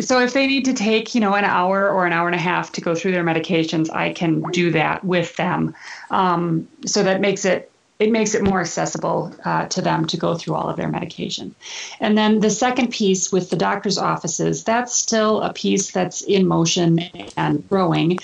so 0.00 0.20
if 0.20 0.32
they 0.32 0.46
need 0.46 0.64
to 0.64 0.72
take, 0.72 1.14
you 1.14 1.20
know, 1.20 1.34
an 1.34 1.44
hour 1.44 1.90
or 1.90 2.06
an 2.06 2.12
hour 2.12 2.26
and 2.26 2.34
a 2.34 2.38
half 2.40 2.72
to 2.72 2.80
go 2.80 2.94
through 2.94 3.12
their 3.12 3.24
medications, 3.24 3.92
I 3.92 4.12
can 4.12 4.42
do 4.50 4.70
that 4.72 5.04
with 5.04 5.36
them. 5.36 5.74
Um, 6.10 6.68
so 6.86 7.02
that 7.02 7.20
makes 7.20 7.44
it 7.44 7.68
it 7.98 8.10
makes 8.10 8.34
it 8.34 8.42
more 8.42 8.60
accessible 8.60 9.32
uh, 9.44 9.66
to 9.66 9.80
them 9.80 10.06
to 10.06 10.16
go 10.16 10.34
through 10.34 10.54
all 10.54 10.68
of 10.68 10.76
their 10.76 10.88
medication. 10.88 11.54
And 12.00 12.18
then 12.18 12.40
the 12.40 12.50
second 12.50 12.90
piece 12.90 13.30
with 13.30 13.50
the 13.50 13.56
doctor's 13.56 13.96
offices, 13.96 14.64
that's 14.64 14.92
still 14.92 15.40
a 15.40 15.52
piece 15.52 15.92
that's 15.92 16.20
in 16.22 16.48
motion 16.48 16.98
and 17.36 17.68
growing. 17.68 18.18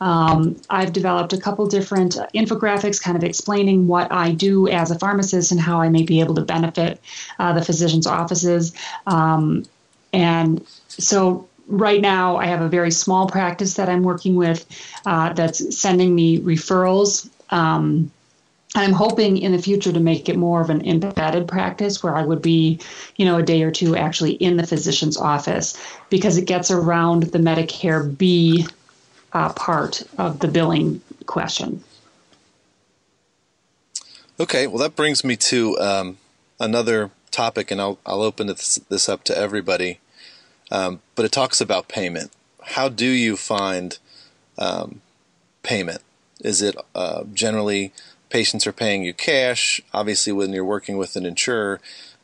Um, 0.00 0.60
I've 0.70 0.92
developed 0.92 1.32
a 1.32 1.40
couple 1.40 1.66
different 1.66 2.16
infographics 2.32 3.02
kind 3.02 3.16
of 3.16 3.24
explaining 3.24 3.88
what 3.88 4.12
I 4.12 4.32
do 4.32 4.68
as 4.68 4.90
a 4.90 4.98
pharmacist 4.98 5.50
and 5.50 5.60
how 5.60 5.80
I 5.80 5.88
may 5.88 6.02
be 6.02 6.20
able 6.20 6.34
to 6.36 6.42
benefit 6.42 7.00
uh, 7.38 7.52
the 7.54 7.64
physician's 7.64 8.06
offices. 8.06 8.72
Um, 9.06 9.64
and 10.14 10.66
so 10.88 11.48
right 11.66 12.00
now 12.00 12.36
I 12.36 12.46
have 12.46 12.60
a 12.60 12.68
very 12.68 12.90
small 12.90 13.28
practice 13.28 13.74
that 13.74 13.88
I'm 13.88 14.02
working 14.02 14.36
with 14.36 14.66
uh, 15.06 15.32
that's 15.32 15.76
sending 15.78 16.14
me 16.14 16.40
referrals. 16.40 17.28
Um, 17.50 18.10
I'm 18.76 18.92
hoping 18.92 19.38
in 19.38 19.52
the 19.52 19.62
future 19.62 19.92
to 19.92 20.00
make 20.00 20.28
it 20.28 20.36
more 20.36 20.60
of 20.60 20.68
an 20.68 20.86
embedded 20.86 21.46
practice 21.46 22.02
where 22.02 22.16
I 22.16 22.24
would 22.24 22.42
be, 22.42 22.80
you 23.16 23.24
know, 23.24 23.38
a 23.38 23.42
day 23.42 23.62
or 23.62 23.70
two 23.70 23.96
actually 23.96 24.32
in 24.32 24.56
the 24.56 24.66
physician's 24.66 25.16
office 25.16 25.80
because 26.10 26.36
it 26.36 26.46
gets 26.46 26.70
around 26.72 27.24
the 27.24 27.38
Medicare 27.38 28.16
B 28.16 28.66
uh, 29.32 29.52
part 29.52 30.02
of 30.18 30.40
the 30.40 30.48
billing 30.48 31.00
question. 31.26 31.82
Okay, 34.40 34.66
well, 34.66 34.78
that 34.78 34.96
brings 34.96 35.22
me 35.22 35.36
to 35.36 35.78
um, 35.78 36.18
another 36.58 37.12
topic, 37.30 37.70
and 37.70 37.80
I'll, 37.80 37.98
I'll 38.04 38.22
open 38.22 38.48
this, 38.48 38.80
this 38.88 39.08
up 39.08 39.22
to 39.24 39.38
everybody. 39.38 40.00
Um, 40.70 41.00
but 41.14 41.24
it 41.24 41.32
talks 41.32 41.60
about 41.60 41.88
payment. 41.88 42.32
How 42.62 42.88
do 42.88 43.06
you 43.06 43.36
find 43.36 43.98
um, 44.58 45.02
payment? 45.62 46.00
Is 46.40 46.62
it 46.62 46.76
uh, 46.94 47.24
generally 47.32 47.92
patients 48.34 48.66
are 48.66 48.72
paying 48.72 49.04
you 49.04 49.14
cash. 49.14 49.80
Obviously, 49.92 50.32
when 50.32 50.52
you're 50.52 50.64
working 50.64 50.96
with 50.96 51.14
an 51.14 51.24
insurer, 51.24 51.80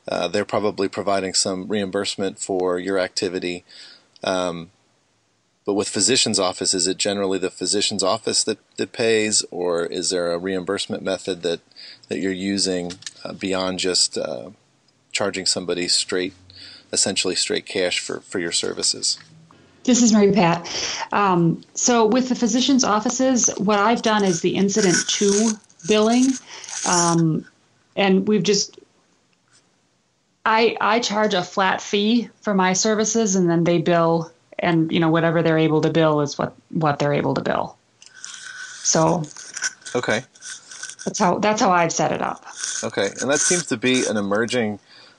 uh, 0.09 0.27
they're 0.27 0.45
probably 0.45 0.89
providing 0.89 1.33
some 1.35 1.69
reimbursement 1.69 2.37
for 2.37 2.81
your 2.81 2.99
activity. 2.99 3.63
Um, 4.25 4.73
but 5.65 5.75
with 5.75 5.89
physician's 5.89 6.41
office, 6.41 6.75
is 6.75 6.89
it 6.89 6.97
generally 6.97 7.39
the 7.39 7.49
physician's 7.49 8.03
office 8.03 8.43
that, 8.43 8.59
that 8.77 8.91
pays, 8.91 9.45
or 9.53 9.87
is 9.87 10.11
there 10.11 10.33
a 10.33 10.39
reimbursement 10.39 11.05
method 11.05 11.43
that, 11.43 11.61
that 12.09 12.19
you're 12.19 12.33
using 12.33 12.95
uh, 13.23 13.33
beyond 13.33 13.79
just 13.79 14.19
uh, 14.19 14.51
charging 15.13 15.47
somebody 15.47 15.87
straight, 15.87 16.35
essentially 16.93 17.35
straight 17.35 17.67
cash 17.67 18.01
for, 18.01 18.21
for 18.21 18.39
your 18.39 18.53
services? 18.53 19.19
This 19.85 20.03
is 20.03 20.13
Mary 20.13 20.33
Pat. 20.33 20.69
Um, 21.13 21.63
so, 21.75 22.07
with 22.07 22.29
the 22.29 22.35
physician's 22.35 22.85
offices, 22.85 23.49
what 23.57 23.79
I've 23.79 24.03
done 24.03 24.25
is 24.25 24.43
the 24.43 24.55
incident 24.57 24.97
to 25.09 25.53
billing, 25.89 26.27
um, 26.87 27.47
and 27.97 28.29
we've 28.29 28.43
just 28.43 28.79
I 30.45 30.77
I 30.81 31.01
charge 31.01 31.35
a 31.35 31.43
flat 31.43 31.81
fee 31.81 32.29
for 32.43 32.55
my 32.55 32.73
services, 32.73 33.37
and 33.37 33.49
then 33.49 33.65
they 33.65 33.79
bill, 33.79 34.31
and 34.59 34.91
you 34.91 35.01
know 35.01 35.11
whatever 35.11 35.43
they're 35.43 35.59
able 35.59 35.81
to 35.83 35.91
bill 35.91 36.21
is 36.21 36.39
what 36.39 36.55
what 36.71 36.99
they're 36.99 37.15
able 37.15 37.35
to 37.35 37.41
bill. 37.41 37.77
So, 38.83 39.23
okay, 39.95 40.23
that's 41.05 41.19
how 41.19 41.39
that's 41.39 41.61
how 41.61 41.71
I've 41.71 41.93
set 41.93 42.13
it 42.13 42.23
up. 42.23 42.45
Okay, 42.83 43.11
and 43.21 43.31
that 43.31 43.41
seems 43.41 43.67
to 43.67 43.77
be 43.77 44.07
an 44.07 44.17
emerging 44.17 44.79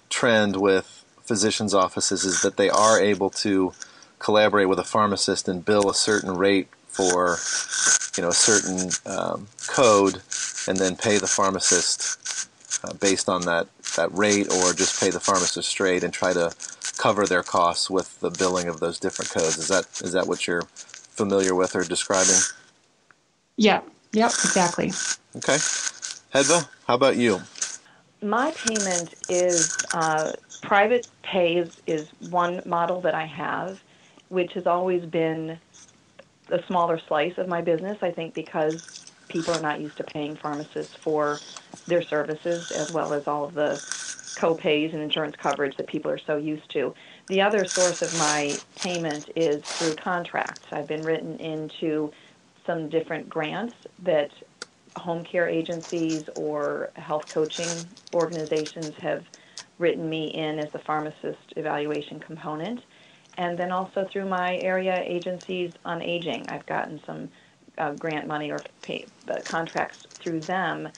trend 0.10 0.56
with 0.56 1.01
physicians' 1.26 1.74
offices 1.74 2.24
is 2.24 2.42
that 2.42 2.58
they 2.58 2.70
are 2.70 3.00
able 3.00 3.30
to 3.30 3.74
collaborate 4.20 4.70
with 4.70 4.80
a 4.80 4.84
pharmacist 4.84 5.48
and 5.48 5.66
bill 5.66 5.90
a 5.90 5.96
certain 5.96 6.36
rate 6.36 6.68
for 6.88 7.38
you 8.18 8.22
know 8.22 8.30
a 8.30 8.34
certain 8.34 8.92
um, 9.06 9.48
code 9.68 10.22
and 10.68 10.78
then 10.78 10.96
pay 10.96 11.18
the 11.18 11.28
pharmacist 11.28 12.50
uh, 12.84 12.94
based 12.94 13.30
on 13.30 13.42
that, 13.44 13.68
that 13.96 14.16
rate 14.16 14.52
or 14.52 14.74
just 14.74 15.00
pay 15.00 15.10
the 15.10 15.20
pharmacist 15.20 15.70
straight 15.70 16.04
and 16.04 16.14
try 16.14 16.34
to 16.34 16.54
cover 16.98 17.26
their 17.26 17.44
costs 17.44 17.90
with 17.90 18.20
the 18.20 18.30
billing 18.30 18.68
of 18.68 18.80
those 18.80 19.00
different 19.00 19.32
codes. 19.32 19.58
Is 19.58 19.68
that 19.70 19.86
is 20.04 20.14
that 20.14 20.28
what 20.28 20.48
you're 20.48 20.64
familiar 20.64 21.56
with 21.56 21.76
or 21.76 21.84
describing? 21.84 22.36
Yeah. 23.58 23.82
Yep. 24.14 24.30
Exactly. 24.30 24.92
Okay. 25.38 25.58
Hedva, 26.34 26.68
how 26.88 26.96
about 26.96 27.18
you? 27.18 27.42
My 28.22 28.52
payment 28.52 29.16
is 29.30 29.76
uh, 29.94 30.34
private 30.62 31.08
pays 31.24 31.82
is 31.88 32.10
one 32.30 32.62
model 32.66 33.02
that 33.02 33.16
I 33.16 33.26
have, 33.26 33.82
which 34.30 34.54
has 34.54 34.68
always 34.68 35.06
been 35.06 35.58
a 36.50 36.64
smaller 36.68 37.00
slice 37.08 37.38
of 37.38 37.48
my 37.48 37.62
business. 37.62 37.98
I 38.02 38.12
think 38.12 38.36
because 38.36 39.12
people 39.28 39.54
are 39.56 39.62
not 39.62 39.82
used 39.82 39.98
to 39.98 40.04
paying 40.04 40.36
pharmacists 40.36 40.96
for 40.96 41.40
their 41.88 42.04
services 42.04 42.72
as 42.72 42.92
well 42.92 43.14
as 43.14 43.28
all 43.28 43.44
of 43.46 43.54
the 43.56 43.84
co-pays 44.38 44.94
and 44.94 45.02
insurance 45.02 45.36
coverage 45.36 45.76
that 45.78 45.88
people 45.88 46.12
are 46.12 46.20
so 46.20 46.38
used 46.38 46.70
to. 46.72 46.94
The 47.28 47.42
other 47.42 47.66
source 47.66 48.02
of 48.02 48.14
my 48.20 48.56
payment 48.76 49.30
is 49.36 49.64
through 49.64 49.96
contracts. 49.96 50.68
I've 50.72 50.88
been 50.88 51.04
written 51.04 51.38
into 51.38 52.12
some 52.66 52.90
different 52.90 53.30
grants 53.30 53.76
that 54.04 54.32
home 54.98 55.24
care 55.24 55.48
agencies 55.48 56.30
or 56.36 56.92
health 56.96 57.32
coaching 57.34 57.68
organizations 58.14 58.94
have 58.96 59.26
written 59.80 60.10
me 60.10 60.28
in 60.28 60.60
as 60.60 60.72
the 60.72 60.80
pharmacist 60.80 61.54
evaluation 61.56 62.20
component. 62.20 62.82
And 63.38 63.58
then 63.58 63.72
also 63.72 64.06
through 64.06 64.28
my 64.28 64.58
area 64.58 65.02
agencies 65.06 65.72
on 65.86 66.02
aging, 66.02 66.50
I've 66.50 66.66
gotten 66.66 67.02
some 67.06 67.30
uh, 67.78 67.94
grant 67.94 68.28
money 68.28 68.52
or 68.52 68.60
pay, 68.82 69.06
uh, 69.30 69.40
contracts 69.46 70.06
through 70.10 70.42
them 70.42 70.90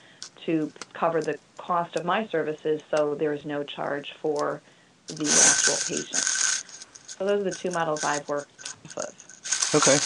to 0.45 0.71
cover 0.93 1.21
the 1.21 1.37
cost 1.57 1.95
of 1.95 2.03
my 2.03 2.27
services 2.27 2.81
so 2.93 3.15
there 3.15 3.33
is 3.33 3.45
no 3.45 3.63
charge 3.63 4.13
for 4.21 4.61
the 5.07 5.13
actual 5.13 5.95
patient. 5.95 6.15
So 6.15 7.25
those 7.25 7.41
are 7.41 7.49
the 7.49 7.51
two 7.51 7.71
models 7.71 8.03
I've 8.03 8.27
worked 8.27 8.75
with. 8.95 9.71
Okay. 9.75 9.97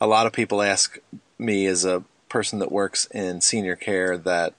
A 0.00 0.06
lot 0.06 0.26
of 0.26 0.32
people 0.32 0.60
ask 0.60 0.98
me 1.38 1.66
as 1.66 1.84
a 1.84 2.02
person 2.34 2.58
that 2.58 2.72
works 2.72 3.06
in 3.06 3.40
senior 3.40 3.76
care 3.76 4.18
that 4.18 4.54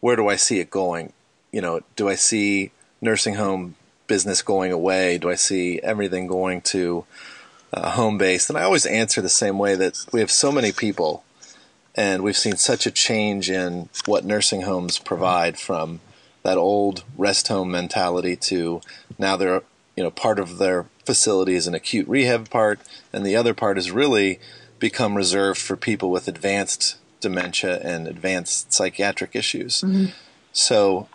where 0.00 0.14
do 0.14 0.28
I 0.28 0.36
see 0.36 0.60
it 0.60 0.68
going? 0.68 1.14
You 1.50 1.62
know, 1.62 1.80
do 1.96 2.06
I 2.06 2.16
see 2.16 2.70
nursing 3.00 3.36
home 3.36 3.76
business 4.06 4.42
going 4.42 4.72
away? 4.72 5.16
Do 5.16 5.30
I 5.30 5.34
see 5.34 5.80
everything 5.80 6.26
going 6.26 6.60
to 6.76 7.06
uh, 7.72 7.92
home 7.92 8.18
based? 8.18 8.50
And 8.50 8.58
I 8.58 8.62
always 8.62 8.84
answer 8.84 9.22
the 9.22 9.30
same 9.30 9.58
way 9.58 9.74
that 9.74 10.04
we 10.12 10.20
have 10.20 10.30
so 10.30 10.52
many 10.52 10.70
people 10.70 11.24
and 11.94 12.22
we've 12.22 12.36
seen 12.36 12.58
such 12.58 12.84
a 12.84 12.90
change 12.90 13.48
in 13.48 13.88
what 14.04 14.26
nursing 14.26 14.60
homes 14.60 14.98
provide 14.98 15.58
from 15.58 16.00
that 16.42 16.58
old 16.58 17.04
rest 17.16 17.48
home 17.48 17.70
mentality 17.70 18.36
to 18.36 18.82
now 19.18 19.34
they're 19.34 19.62
you 19.96 20.04
know 20.04 20.10
part 20.10 20.38
of 20.38 20.58
their 20.58 20.84
facility 21.06 21.54
is 21.54 21.66
an 21.66 21.74
acute 21.74 22.06
rehab 22.06 22.50
part 22.50 22.78
and 23.14 23.24
the 23.24 23.34
other 23.34 23.54
part 23.54 23.78
is 23.78 23.90
really 23.90 24.38
become 24.78 25.14
reserved 25.14 25.58
for 25.58 25.76
people 25.76 26.10
with 26.10 26.28
advanced 26.28 26.96
dementia 27.20 27.80
and 27.80 28.06
advanced 28.06 28.72
psychiatric 28.72 29.34
issues 29.34 29.80
mm-hmm. 29.80 30.06
so 30.52 31.08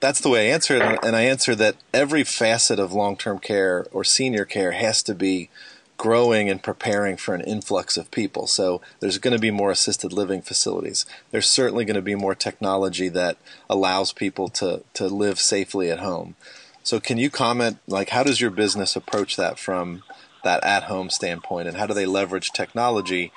that's 0.00 0.20
the 0.20 0.28
way 0.28 0.48
I 0.50 0.54
answer 0.54 0.76
it 0.76 0.98
and 1.02 1.16
I 1.16 1.22
answer 1.22 1.54
that 1.56 1.76
every 1.92 2.24
facet 2.24 2.78
of 2.78 2.92
long-term 2.92 3.40
care 3.40 3.86
or 3.92 4.04
senior 4.04 4.44
care 4.44 4.72
has 4.72 5.02
to 5.04 5.14
be 5.14 5.50
growing 5.98 6.48
and 6.48 6.62
preparing 6.62 7.16
for 7.16 7.34
an 7.34 7.40
influx 7.42 7.96
of 7.96 8.10
people. 8.10 8.46
So 8.46 8.80
there's 9.00 9.18
going 9.18 9.34
to 9.34 9.40
be 9.40 9.50
more 9.50 9.72
assisted 9.72 10.12
living 10.12 10.40
facilities. 10.40 11.04
There's 11.32 11.50
certainly 11.50 11.84
going 11.84 11.96
to 11.96 12.02
be 12.02 12.14
more 12.14 12.36
technology 12.36 13.08
that 13.08 13.36
allows 13.68 14.12
people 14.12 14.48
to, 14.50 14.84
to 14.94 15.08
live 15.08 15.40
safely 15.40 15.90
at 15.90 15.98
home. 15.98 16.36
So 16.84 17.00
can 17.00 17.18
you 17.18 17.28
comment, 17.28 17.78
like, 17.86 18.10
how 18.10 18.22
does 18.22 18.40
your 18.40 18.50
business 18.50 18.96
approach 18.96 19.36
that 19.36 19.58
from 19.58 20.04
that 20.44 20.62
at 20.64 20.84
home 20.84 21.10
standpoint 21.10 21.68
and 21.68 21.76
how 21.76 21.86
do 21.86 21.94
they 21.94 22.06
leverage 22.06 22.50
technology 22.52 23.32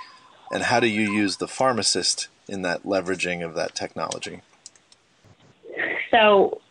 and 0.51 0.63
how 0.63 0.79
do 0.79 0.87
you 0.87 1.11
use 1.11 1.37
the 1.37 1.47
pharmacist 1.47 2.27
in 2.47 2.61
that 2.61 2.83
leveraging 2.83 3.43
of 3.43 3.55
that 3.55 3.73
technology? 3.73 4.41
So 6.11 6.61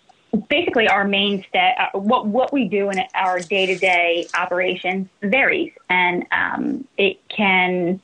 basically 0.49 0.89
our 0.89 1.05
mainstay, 1.05 1.75
uh, 1.79 1.99
what 1.99 2.27
what 2.27 2.53
we 2.53 2.69
do 2.69 2.91
in 2.91 3.01
our 3.15 3.41
day 3.41 3.67
to 3.67 3.77
day 3.77 4.27
operations 4.35 5.09
varies, 5.23 5.73
and 5.89 6.27
um, 6.31 6.87
it 6.99 7.21
can 7.29 8.01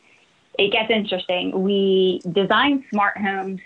it 0.59 0.73
gets 0.73 0.91
interesting. 0.91 1.63
We 1.63 2.23
design 2.33 2.85
smart 2.91 3.19
homes 3.19 3.61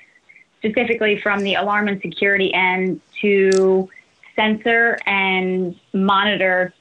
specifically 0.58 1.18
from 1.18 1.40
the 1.42 1.54
alarm 1.54 1.88
and 1.88 2.00
security 2.02 2.52
end 2.52 3.00
to 3.20 3.88
sensor 4.36 4.98
and 5.06 5.78
monitor 5.92 6.74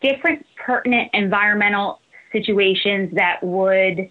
different 0.00 0.46
pertinent 0.64 1.10
environmental 1.12 2.00
situations 2.32 3.14
that 3.14 3.42
would 3.42 4.10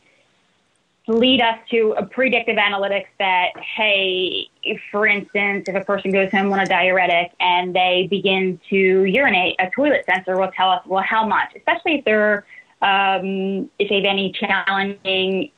lead 1.07 1.41
us 1.41 1.57
to 1.69 1.93
a 1.97 2.05
predictive 2.05 2.55
analytics 2.55 3.07
that, 3.19 3.49
hey, 3.57 4.47
for 4.89 5.05
instance, 5.05 5.65
if 5.67 5.75
a 5.75 5.83
person 5.83 6.11
goes 6.11 6.31
home 6.31 6.51
on 6.53 6.59
a 6.59 6.65
diuretic 6.65 7.31
and 7.41 7.75
they 7.75 8.07
begin 8.09 8.59
to 8.69 9.03
urinate, 9.03 9.55
a 9.59 9.69
toilet 9.71 10.05
sensor 10.05 10.39
will 10.39 10.51
tell 10.55 10.69
us, 10.69 10.81
well, 10.85 11.03
how 11.03 11.25
much, 11.25 11.49
especially 11.57 11.95
if 11.95 12.05
they're, 12.05 12.45
um, 12.81 13.69
if 13.79 13.89
they 13.89 13.95
have 13.95 14.05
any 14.05 14.31
challenging 14.31 15.51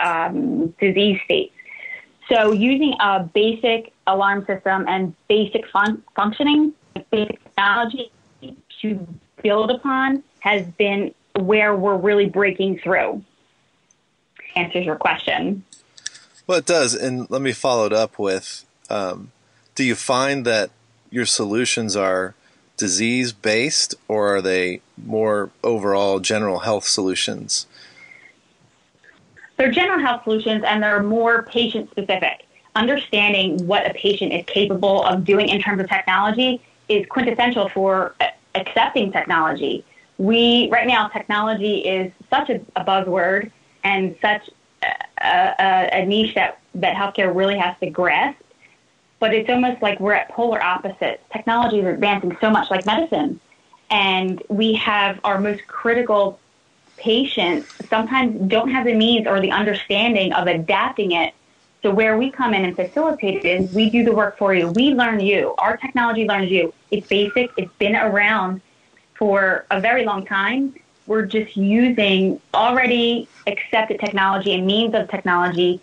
um, 0.00 0.68
disease 0.80 1.18
states. 1.24 1.52
So 2.30 2.52
using 2.52 2.94
a 3.00 3.24
basic 3.24 3.92
alarm 4.06 4.44
system 4.46 4.84
and 4.88 5.14
basic 5.28 5.66
fun- 5.72 6.02
functioning, 6.14 6.72
basic 7.10 7.42
technology 7.42 8.12
to 8.82 9.06
build 9.46 9.70
upon 9.70 10.24
has 10.40 10.66
been 10.66 11.14
where 11.38 11.76
we're 11.76 11.96
really 11.96 12.26
breaking 12.26 12.78
through 12.78 13.22
answers 14.56 14.84
your 14.84 14.96
question. 14.96 15.62
Well, 16.46 16.58
it 16.58 16.66
does. 16.66 16.94
And 16.94 17.30
let 17.30 17.42
me 17.42 17.52
follow 17.52 17.86
it 17.86 17.92
up 17.92 18.18
with 18.18 18.64
um, 18.90 19.30
Do 19.74 19.84
you 19.84 19.94
find 19.94 20.44
that 20.46 20.70
your 21.10 21.26
solutions 21.26 21.94
are 21.94 22.34
disease 22.76 23.32
based 23.32 23.94
or 24.08 24.36
are 24.36 24.42
they 24.42 24.80
more 24.96 25.50
overall 25.62 26.18
general 26.20 26.60
health 26.60 26.86
solutions? 26.86 27.66
They're 29.56 29.72
general 29.72 30.00
health 30.00 30.24
solutions 30.24 30.64
and 30.66 30.82
they're 30.82 31.02
more 31.02 31.42
patient 31.44 31.90
specific. 31.90 32.46
Understanding 32.74 33.66
what 33.66 33.88
a 33.90 33.94
patient 33.94 34.32
is 34.32 34.44
capable 34.46 35.02
of 35.04 35.24
doing 35.24 35.48
in 35.48 35.60
terms 35.62 35.80
of 35.80 35.88
technology 35.88 36.60
is 36.88 37.06
quintessential 37.06 37.68
for 37.70 38.14
accepting 38.56 39.12
technology. 39.12 39.84
We, 40.18 40.68
right 40.70 40.86
now, 40.86 41.08
technology 41.08 41.78
is 41.78 42.12
such 42.30 42.48
a, 42.50 42.60
a 42.74 42.84
buzzword 42.84 43.50
and 43.84 44.16
such 44.20 44.48
a, 44.82 45.54
a, 45.58 46.00
a 46.00 46.06
niche 46.06 46.34
that, 46.34 46.60
that 46.76 46.96
healthcare 46.96 47.34
really 47.34 47.58
has 47.58 47.78
to 47.80 47.90
grasp. 47.90 48.40
But 49.18 49.34
it's 49.34 49.48
almost 49.48 49.80
like 49.82 49.98
we're 50.00 50.12
at 50.12 50.28
polar 50.30 50.62
opposites. 50.62 51.22
Technology 51.32 51.80
is 51.80 51.86
advancing 51.86 52.36
so 52.40 52.50
much 52.50 52.70
like 52.70 52.84
medicine. 52.86 53.40
And 53.90 54.42
we 54.48 54.74
have 54.74 55.20
our 55.24 55.40
most 55.40 55.66
critical 55.66 56.38
patients 56.96 57.68
sometimes 57.88 58.48
don't 58.50 58.70
have 58.70 58.86
the 58.86 58.94
means 58.94 59.26
or 59.26 59.40
the 59.40 59.50
understanding 59.50 60.32
of 60.32 60.46
adapting 60.46 61.12
it. 61.12 61.34
So 61.82 61.92
where 61.92 62.18
we 62.18 62.30
come 62.30 62.54
in 62.54 62.64
and 62.64 62.74
facilitate 62.74 63.44
it 63.44 63.62
is 63.62 63.72
we 63.72 63.90
do 63.90 64.04
the 64.04 64.12
work 64.12 64.38
for 64.38 64.54
you. 64.54 64.68
We 64.68 64.94
learn 64.94 65.20
you. 65.20 65.54
Our 65.58 65.76
technology 65.76 66.26
learns 66.26 66.50
you. 66.50 66.72
It's 66.90 67.06
basic. 67.06 67.50
It's 67.56 67.72
been 67.78 67.94
around 67.94 68.60
for 69.14 69.66
a 69.70 69.80
very 69.80 70.04
long 70.04 70.26
time 70.26 70.74
we're 71.06 71.24
just 71.24 71.56
using 71.56 72.40
already 72.52 73.28
accepted 73.46 74.00
technology 74.00 74.54
and 74.54 74.66
means 74.66 74.94
of 74.94 75.08
technology 75.08 75.80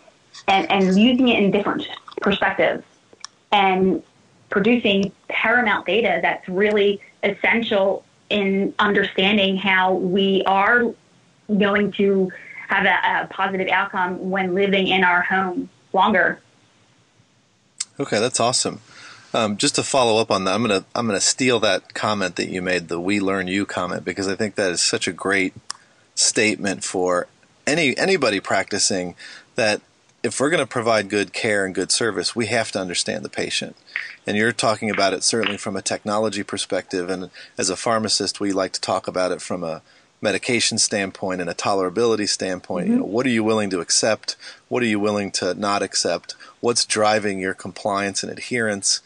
and, 0.47 0.69
and 0.69 0.99
using 0.99 1.29
it 1.29 1.41
in 1.41 1.51
different 1.51 1.87
perspectives 2.21 2.83
and 3.51 4.03
producing 4.49 5.11
paramount 5.29 5.85
data 5.85 6.19
that's 6.21 6.47
really 6.49 7.01
essential 7.23 8.03
in 8.29 8.73
understanding 8.79 9.55
how 9.55 9.93
we 9.93 10.43
are 10.45 10.93
going 11.57 11.91
to 11.91 12.31
have 12.67 12.85
a, 12.85 13.23
a 13.23 13.27
positive 13.27 13.67
outcome 13.69 14.29
when 14.29 14.53
living 14.53 14.87
in 14.87 15.03
our 15.03 15.21
home 15.21 15.69
longer. 15.93 16.39
Okay, 17.99 18.19
that's 18.19 18.39
awesome. 18.39 18.81
Um, 19.33 19.57
just 19.57 19.75
to 19.75 19.83
follow 19.83 20.21
up 20.21 20.29
on 20.29 20.43
that, 20.43 20.53
I'm 20.53 20.61
gonna 20.61 20.85
I'm 20.93 21.07
gonna 21.07 21.21
steal 21.21 21.59
that 21.61 21.93
comment 21.93 22.35
that 22.35 22.49
you 22.49 22.61
made, 22.61 22.87
the 22.87 22.99
"We 22.99 23.19
Learn 23.19 23.47
You" 23.47 23.65
comment, 23.65 24.05
because 24.05 24.27
I 24.27 24.35
think 24.35 24.55
that 24.55 24.71
is 24.71 24.81
such 24.81 25.07
a 25.07 25.13
great 25.13 25.53
statement 26.15 26.83
for 26.83 27.27
any 27.65 27.97
anybody 27.97 28.39
practicing 28.39 29.15
that 29.55 29.81
if 30.23 30.39
we're 30.39 30.49
going 30.49 30.63
to 30.63 30.65
provide 30.65 31.09
good 31.09 31.33
care 31.33 31.65
and 31.65 31.75
good 31.75 31.91
service, 31.91 32.33
we 32.33 32.45
have 32.45 32.71
to 32.71 32.79
understand 32.79 33.25
the 33.25 33.29
patient. 33.29 33.75
And 34.25 34.37
you're 34.37 34.53
talking 34.53 34.89
about 34.89 35.13
it 35.13 35.21
certainly 35.21 35.57
from 35.57 35.75
a 35.75 35.81
technology 35.81 36.43
perspective, 36.43 37.09
and 37.09 37.29
as 37.57 37.69
a 37.69 37.75
pharmacist, 37.75 38.39
we 38.39 38.53
like 38.53 38.71
to 38.73 38.81
talk 38.81 39.07
about 39.07 39.33
it 39.33 39.41
from 39.41 39.63
a 39.63 39.81
medication 40.23 40.79
standpoint 40.79 41.41
and 41.41 41.49
a 41.49 41.53
tolerability 41.53 42.27
standpoint. 42.27 42.85
Mm-hmm. 42.85 42.93
You 42.93 42.99
know, 43.01 43.05
what 43.05 43.27
are 43.27 43.29
you 43.29 43.43
willing 43.43 43.69
to 43.69 43.79
accept? 43.79 44.35
What 44.69 44.81
are 44.81 44.87
you 44.87 44.99
willing 44.99 45.29
to 45.33 45.53
not 45.53 45.83
accept? 45.83 46.35
what's 46.63 46.85
driving 46.85 47.39
your 47.39 47.53
compliance 47.53 48.23
and 48.23 48.31
adherence. 48.31 49.01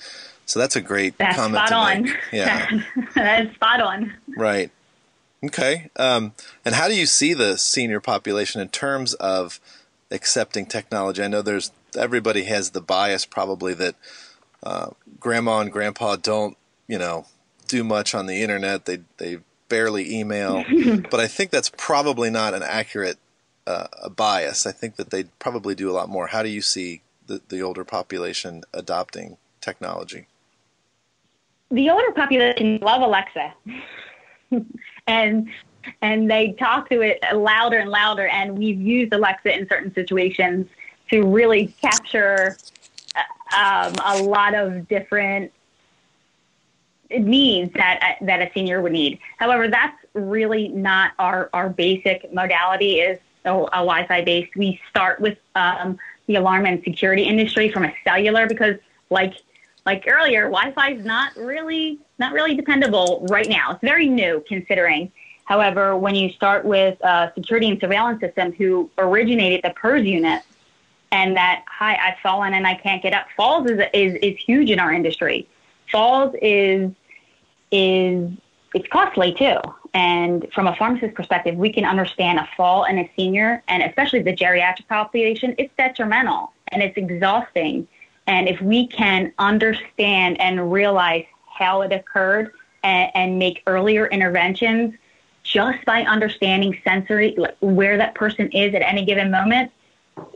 So 0.46 0.60
that's 0.60 0.76
a 0.76 0.82
great 0.82 1.18
that's 1.18 1.36
comment. 1.36 1.68
Spot 1.68 1.72
on. 1.72 2.04
Make. 2.04 2.18
Yeah, 2.32 2.70
that's 3.16 3.56
spot 3.56 3.82
on. 3.82 4.14
Right. 4.38 4.70
Okay. 5.44 5.90
Um, 5.96 6.34
and 6.64 6.76
how 6.76 6.88
do 6.88 6.96
you 6.96 7.08
see 7.08 7.34
the 7.34 7.58
senior 7.58 8.00
population 8.00 8.62
in 8.62 8.70
terms 8.70 9.16
of 9.16 9.60
accepting 10.12 10.68
technology? 10.68 11.24
I 11.24 11.28
know 11.28 11.42
there's 11.42 11.72
everybody 11.98 12.44
has 12.44 12.70
the 12.70 12.82
bias 12.82 13.26
probably 13.26 13.74
that 13.74 13.96
uh, 14.62 14.92
grandma 15.20 15.60
and 15.62 15.72
grandpa 15.72 16.16
don't, 16.16 16.56
you 16.88 17.00
know, 17.00 17.26
do 17.68 17.84
much 17.84 18.14
on 18.14 18.28
the 18.28 18.44
internet. 18.44 18.86
They 18.86 19.00
they 19.18 19.40
barely 19.70 20.20
email, 20.20 20.64
but 21.12 21.20
I 21.20 21.28
think 21.28 21.52
that's 21.52 21.72
probably 21.78 22.30
not 22.30 22.54
an 22.54 22.64
accurate 22.64 23.18
uh, 23.66 24.10
bias. 24.10 24.66
I 24.66 24.72
think 24.72 24.96
that 24.96 25.10
they 25.10 25.26
probably 25.40 25.76
do 25.76 25.90
a 25.90 25.94
lot 25.94 26.10
more. 26.10 26.28
How 26.28 26.44
do 26.44 26.50
you 26.50 26.62
see 26.62 27.02
the, 27.28 27.42
the 27.50 27.62
older 27.62 27.84
population 27.84 28.64
adopting 28.74 29.38
technology? 29.62 30.28
The 31.70 31.90
older 31.90 32.12
population 32.14 32.80
love 32.82 33.02
Alexa. 33.02 33.54
and 35.08 35.50
and 36.02 36.30
they 36.30 36.54
talk 36.54 36.90
to 36.90 37.02
it 37.02 37.24
louder 37.34 37.78
and 37.78 37.90
louder. 37.90 38.28
And 38.28 38.58
we've 38.58 38.80
used 38.80 39.14
Alexa 39.14 39.58
in 39.58 39.68
certain 39.70 39.94
situations 39.94 40.68
to 41.10 41.24
really 41.24 41.68
capture 41.82 42.58
um, 43.56 43.94
a 44.06 44.22
lot 44.24 44.54
of 44.54 44.88
different 44.88 45.52
needs 47.10 47.74
that 47.74 48.18
that 48.22 48.42
a 48.42 48.52
senior 48.54 48.82
would 48.82 48.92
need. 48.92 49.20
However, 49.38 49.68
that's 49.68 49.98
really 50.14 50.68
not 50.70 51.12
our 51.20 51.50
our 51.54 51.70
basic 51.70 52.34
modality. 52.34 53.00
Is 53.00 53.20
a, 53.46 53.54
a 53.54 53.84
Wi-Fi 53.84 54.22
based. 54.22 54.56
We 54.56 54.80
start 54.90 55.20
with 55.20 55.38
um, 55.56 55.98
the 56.28 56.36
alarm 56.36 56.66
and 56.66 56.84
security 56.84 57.24
industry 57.24 57.70
from 57.70 57.86
a 57.86 57.94
cellular 58.04 58.48
because, 58.48 58.76
like 59.10 59.36
like 59.86 60.06
earlier, 60.08 60.44
Wi-Fi 60.50 60.92
is 60.92 61.06
not 61.06 61.36
really 61.36 62.00
not 62.20 62.34
really 62.34 62.56
dependable 62.56 63.26
right 63.30 63.48
now. 63.48 63.72
It's 63.72 63.82
very 63.82 64.08
new 64.08 64.44
considering. 64.48 65.12
However, 65.46 65.96
when 65.96 66.14
you 66.14 66.30
start 66.32 66.66
with 66.66 67.02
uh, 67.04 67.34
security 67.34 67.70
and 67.70 67.80
surveillance 67.80 68.20
system, 68.20 68.52
who 68.52 68.90
originated 68.98 69.62
the 69.64 69.70
PERS 69.70 70.06
unit, 70.06 70.42
and 71.12 71.38
that 71.38 71.64
hi, 71.68 71.96
I've 71.96 72.20
fallen 72.20 72.54
and 72.54 72.68
I 72.68 72.76
can't 72.76 73.02
get 73.02 73.14
up. 73.14 73.28
Falls 73.38 73.70
is 73.70 73.80
is 73.94 74.16
is 74.16 74.38
huge 74.38 74.70
in 74.70 74.80
our 74.80 74.92
industry. 74.92 75.48
Falls 75.92 76.36
is 76.42 76.92
is 77.72 78.32
it's 78.74 78.88
costly 78.90 79.34
too. 79.34 79.58
And 79.94 80.48
from 80.54 80.68
a 80.68 80.76
pharmacist 80.76 81.16
perspective, 81.16 81.56
we 81.56 81.72
can 81.72 81.86
understand 81.86 82.38
a 82.40 82.48
fall 82.56 82.84
in 82.84 83.00
a 83.00 83.10
senior 83.16 83.64
and 83.68 83.82
especially 83.82 84.22
the 84.22 84.36
geriatric 84.36 84.88
population, 84.88 85.56
it's 85.58 85.74
detrimental 85.78 86.52
and 86.68 86.84
it's 86.84 86.98
exhausting. 86.98 87.88
And 88.28 88.48
if 88.48 88.62
we 88.62 88.88
can 88.88 89.34
understand 89.40 90.40
and 90.40 90.72
realize 90.72 91.26
how 91.48 91.82
it 91.82 91.92
occurred 91.92 92.52
and, 92.84 93.10
and 93.16 93.40
make 93.40 93.64
earlier 93.66 94.08
interventions 94.08 94.94
just 95.44 95.84
by 95.86 96.02
understanding 96.04 96.78
sensory, 96.84 97.34
like 97.38 97.56
where 97.62 97.98
that 97.98 98.14
person 98.16 98.52
is 98.52 98.76
at 98.76 98.82
any 98.82 99.06
given 99.06 99.32
moment, 99.32 99.72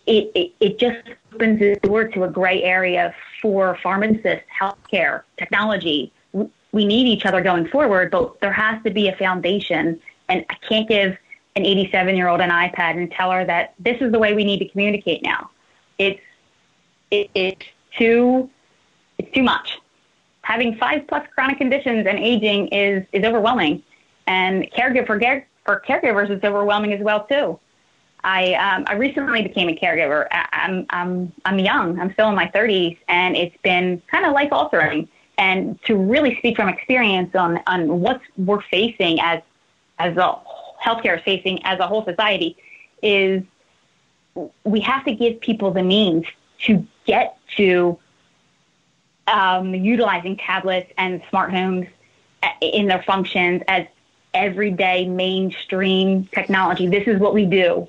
it, 0.06 0.32
it, 0.36 0.54
it 0.60 0.80
just 0.80 1.00
opens 1.34 1.60
the 1.60 1.76
door 1.84 2.08
to 2.08 2.24
a 2.24 2.30
gray 2.30 2.64
area 2.64 3.14
for 3.42 3.78
pharmacists, 3.82 4.46
healthcare, 4.60 5.24
technology. 5.38 6.12
We 6.34 6.86
need 6.86 7.08
each 7.08 7.26
other 7.26 7.42
going 7.42 7.68
forward, 7.68 8.12
but 8.12 8.40
there 8.42 8.54
has 8.54 8.82
to 8.84 8.92
be 8.92 9.08
a 9.08 9.16
foundation. 9.16 10.00
And 10.30 10.46
I 10.50 10.56
can't 10.68 10.88
give 10.88 11.18
an 11.56 11.66
87 11.66 12.16
year 12.16 12.28
old 12.28 12.42
an 12.42 12.50
iPad 12.50 12.98
and 12.98 13.12
tell 13.12 13.32
her 13.32 13.46
that 13.46 13.74
this 13.80 14.02
is 14.02 14.12
the 14.12 14.20
way 14.20 14.34
we 14.34 14.44
need 14.44 14.60
to 14.60 14.68
communicate 14.70 15.24
now. 15.24 15.50
It's 15.98 16.22
it, 17.12 17.30
it's 17.36 17.66
too 17.98 18.50
it's 19.18 19.32
too 19.34 19.44
much. 19.44 19.80
Having 20.44 20.78
five 20.78 21.06
plus 21.08 21.28
chronic 21.36 21.58
conditions 21.58 22.08
and 22.08 22.18
aging 22.18 22.68
is 22.70 23.06
is 23.12 23.24
overwhelming, 23.26 23.84
and 24.28 24.72
caregiver 24.72 25.06
for, 25.06 25.20
for 25.66 25.84
caregivers 25.86 26.32
is 26.32 26.44
overwhelming 26.44 26.94
as 26.94 27.02
well 27.02 27.26
too. 27.26 27.60
I 28.24 28.54
um, 28.54 28.84
I 28.88 28.94
recently 28.94 29.42
became 29.42 29.70
a 29.70 29.76
caregiver. 29.76 30.28
I'm 30.32 30.86
I'm 30.90 31.32
I'm 31.46 31.60
young. 31.60 32.00
I'm 32.00 32.14
still 32.14 32.30
in 32.30 32.36
my 32.36 32.48
30s, 32.48 32.98
and 33.08 33.36
it's 33.36 33.56
been 33.64 34.02
kind 34.12 34.26
of 34.26 34.34
life 34.34 34.50
altering. 34.52 35.08
And 35.38 35.82
to 35.86 35.96
really 35.96 36.38
speak 36.38 36.56
from 36.56 36.70
experience 36.70 37.36
on 37.36 37.60
on 37.66 38.00
what 38.00 38.22
we're 38.38 38.62
facing 38.62 39.20
as 39.22 39.42
as 39.98 40.16
a 40.18 40.38
healthcare 40.84 41.24
facing 41.24 41.64
as 41.66 41.80
a 41.80 41.88
whole 41.88 42.04
society 42.06 42.58
is 43.02 43.44
we 44.64 44.80
have 44.82 45.04
to 45.06 45.14
give 45.14 45.42
people 45.42 45.72
the 45.72 45.84
means 45.84 46.26
to 46.60 46.86
get 47.06 47.38
to 47.58 47.98
um, 49.28 49.74
utilizing 49.74 50.38
tablets 50.38 50.92
and 50.98 51.22
smart 51.30 51.52
homes 51.52 51.88
in 52.62 52.88
their 52.88 53.04
functions 53.04 53.62
as 53.68 53.86
everyday 54.34 55.08
mainstream 55.08 56.26
technology. 56.34 56.88
This 56.88 57.08
is 57.08 57.20
what 57.20 57.34
we 57.34 57.46
do 57.46 57.88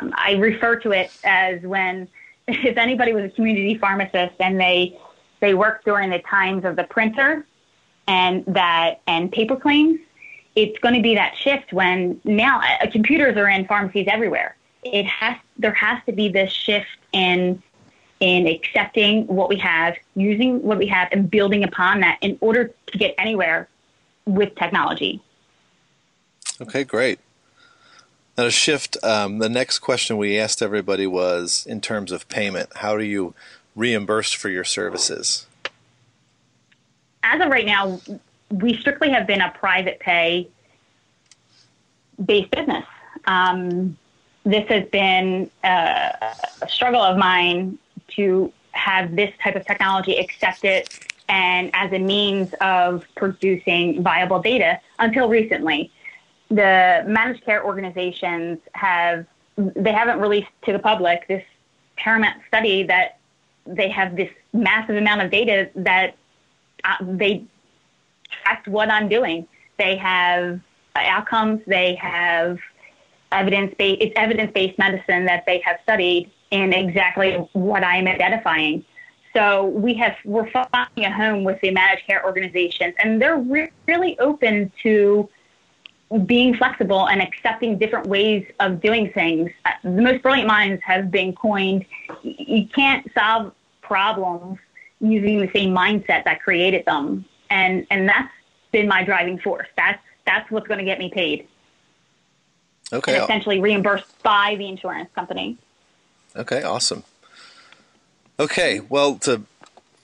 um, 0.00 0.12
I 0.16 0.32
refer 0.32 0.76
to 0.80 0.92
it 0.92 1.10
as 1.24 1.62
when 1.62 2.08
if 2.48 2.76
anybody 2.76 3.12
was 3.12 3.24
a 3.24 3.30
community 3.30 3.76
pharmacist 3.76 4.34
and 4.40 4.60
they 4.60 4.98
they 5.40 5.54
worked 5.54 5.84
during 5.84 6.10
the 6.10 6.18
times 6.20 6.64
of 6.64 6.76
the 6.76 6.84
printer 6.84 7.46
and 8.08 8.44
that 8.46 9.00
and 9.06 9.30
paper 9.30 9.56
claims, 9.56 10.00
it's 10.56 10.78
going 10.80 10.94
to 10.94 11.02
be 11.02 11.14
that 11.14 11.36
shift 11.36 11.72
when 11.72 12.20
now 12.24 12.60
uh, 12.60 12.90
computers 12.90 13.36
are 13.36 13.48
in 13.48 13.66
pharmacies 13.66 14.08
everywhere. 14.08 14.56
It 14.82 15.06
has 15.06 15.36
there 15.56 15.74
has 15.74 16.02
to 16.06 16.12
be 16.12 16.28
this 16.28 16.52
shift 16.52 16.88
in 17.12 17.62
in 18.20 18.48
accepting 18.48 19.26
what 19.28 19.48
we 19.48 19.56
have, 19.56 19.94
using 20.16 20.60
what 20.62 20.78
we 20.78 20.86
have, 20.88 21.08
and 21.12 21.30
building 21.30 21.62
upon 21.62 22.00
that 22.00 22.18
in 22.20 22.36
order 22.40 22.72
to 22.86 22.98
get 22.98 23.14
anywhere 23.16 23.68
with 24.26 24.54
technology. 24.56 25.22
Okay, 26.60 26.82
great. 26.82 27.20
Now, 28.38 28.44
to 28.44 28.52
shift, 28.52 28.96
um, 29.02 29.38
the 29.40 29.48
next 29.48 29.80
question 29.80 30.16
we 30.16 30.38
asked 30.38 30.62
everybody 30.62 31.08
was 31.08 31.66
in 31.68 31.80
terms 31.80 32.12
of 32.12 32.28
payment, 32.28 32.70
how 32.76 32.96
do 32.96 33.02
you 33.02 33.34
reimburse 33.74 34.32
for 34.32 34.48
your 34.48 34.62
services? 34.62 35.46
As 37.24 37.40
of 37.40 37.48
right 37.48 37.66
now, 37.66 38.00
we 38.48 38.76
strictly 38.76 39.10
have 39.10 39.26
been 39.26 39.40
a 39.40 39.50
private 39.50 39.98
pay 39.98 40.46
based 42.24 42.52
business. 42.52 42.84
Um, 43.24 43.98
this 44.44 44.68
has 44.68 44.88
been 44.90 45.50
a, 45.64 46.36
a 46.62 46.68
struggle 46.68 47.02
of 47.02 47.18
mine 47.18 47.76
to 48.10 48.52
have 48.70 49.16
this 49.16 49.34
type 49.42 49.56
of 49.56 49.66
technology 49.66 50.16
accepted 50.16 50.88
and 51.28 51.72
as 51.74 51.92
a 51.92 51.98
means 51.98 52.54
of 52.60 53.04
producing 53.16 54.00
viable 54.00 54.40
data 54.40 54.80
until 55.00 55.28
recently 55.28 55.90
the 56.50 57.04
managed 57.06 57.44
care 57.44 57.64
organizations 57.64 58.58
have 58.72 59.26
they 59.56 59.92
haven't 59.92 60.20
released 60.20 60.48
to 60.64 60.72
the 60.72 60.78
public 60.78 61.26
this 61.28 61.44
paramount 61.96 62.40
study 62.46 62.84
that 62.84 63.18
they 63.66 63.88
have 63.88 64.16
this 64.16 64.30
massive 64.52 64.96
amount 64.96 65.20
of 65.20 65.30
data 65.30 65.68
that 65.74 66.16
uh, 66.84 66.96
they 67.02 67.44
track 68.30 68.64
what 68.66 68.90
I'm 68.90 69.08
doing. 69.08 69.46
They 69.78 69.96
have 69.96 70.60
outcomes. 70.94 71.60
They 71.66 71.94
have 71.96 72.58
evidence 73.30 73.74
based. 73.78 74.02
It's 74.02 74.12
evidence 74.16 74.52
based 74.52 74.78
medicine 74.78 75.26
that 75.26 75.44
they 75.46 75.58
have 75.64 75.78
studied 75.82 76.30
in 76.50 76.72
exactly 76.72 77.32
what 77.52 77.84
I 77.84 77.96
am 77.96 78.08
identifying. 78.08 78.84
So 79.34 79.66
we 79.66 79.94
have 79.94 80.16
we're 80.24 80.50
finding 80.50 81.04
a 81.04 81.12
home 81.12 81.44
with 81.44 81.60
the 81.60 81.70
managed 81.70 82.06
care 82.06 82.24
organizations, 82.24 82.94
and 82.98 83.20
they're 83.20 83.36
re- 83.36 83.70
really 83.86 84.18
open 84.18 84.72
to 84.82 85.28
being 86.24 86.56
flexible 86.56 87.08
and 87.08 87.20
accepting 87.20 87.78
different 87.78 88.06
ways 88.06 88.46
of 88.60 88.80
doing 88.80 89.10
things. 89.12 89.50
Uh, 89.64 89.70
the 89.82 90.02
most 90.02 90.22
brilliant 90.22 90.48
minds 90.48 90.82
have 90.82 91.10
been 91.10 91.34
coined. 91.34 91.84
You 92.22 92.66
can't 92.66 93.10
solve 93.12 93.52
problems 93.82 94.58
using 95.00 95.40
the 95.40 95.50
same 95.52 95.74
mindset 95.74 96.24
that 96.24 96.40
created 96.42 96.84
them, 96.86 97.24
and 97.50 97.86
and 97.90 98.08
that's 98.08 98.32
been 98.72 98.88
my 98.88 99.04
driving 99.04 99.38
force. 99.38 99.68
That's 99.76 100.02
that's 100.24 100.50
what's 100.50 100.66
going 100.66 100.78
to 100.78 100.84
get 100.84 100.98
me 100.98 101.10
paid. 101.10 101.46
Okay. 102.92 103.14
And 103.14 103.24
essentially 103.24 103.60
reimbursed 103.60 104.22
by 104.22 104.54
the 104.56 104.66
insurance 104.66 105.10
company. 105.14 105.58
Okay, 106.34 106.62
awesome. 106.62 107.04
Okay, 108.40 108.80
well, 108.88 109.16
to 109.16 109.42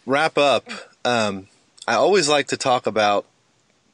wrap 0.06 0.36
up, 0.36 0.68
um, 1.04 1.48
I 1.86 1.94
always 1.94 2.28
like 2.28 2.48
to 2.48 2.56
talk 2.56 2.86
about 2.86 3.26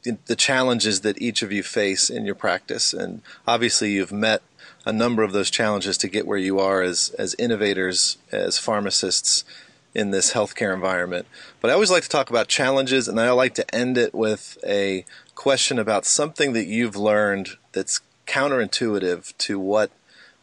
the 0.03 0.37
challenges 0.37 1.03
that 1.03 1.21
each 1.21 1.43
of 1.43 1.53
you 1.53 1.63
face 1.63 2.11
in 2.11 2.25
your 2.25 2.35
practice. 2.35 2.93
And 2.93 3.23
obviously, 3.47 3.93
you've 3.93 4.13
met 4.13 4.43
a 4.87 4.93
number 4.93 5.23
of 5.23 5.33
those 5.33 5.51
challenges 5.51 5.99
to 5.99 6.09
get 6.09 6.27
where 6.27 6.39
you 6.39 6.59
are 6.59 6.83
as, 6.83 7.15
as 7.19 7.35
innovators, 7.35 8.17
as 8.33 8.59
pharmacists 8.59 9.45
in 9.95 10.11
this 10.11 10.33
healthcare 10.33 10.73
environment. 10.73 11.27
But 11.61 11.71
I 11.71 11.75
always 11.75 11.91
like 11.91 12.05
to 12.05 12.09
talk 12.09 12.31
about 12.31 12.49
challenges, 12.49 13.09
and 13.09 13.21
I 13.21 13.31
like 13.33 13.55
to 13.57 13.75
end 13.75 13.99
it 13.99 14.15
with 14.15 14.57
a 14.65 15.05
question 15.35 15.79
about 15.79 16.07
something 16.07 16.53
that 16.53 16.67
you've 16.67 16.97
learned 16.97 17.51
that's 17.73 18.01
counterintuitive 18.27 19.37
to 19.39 19.59
what 19.59 19.91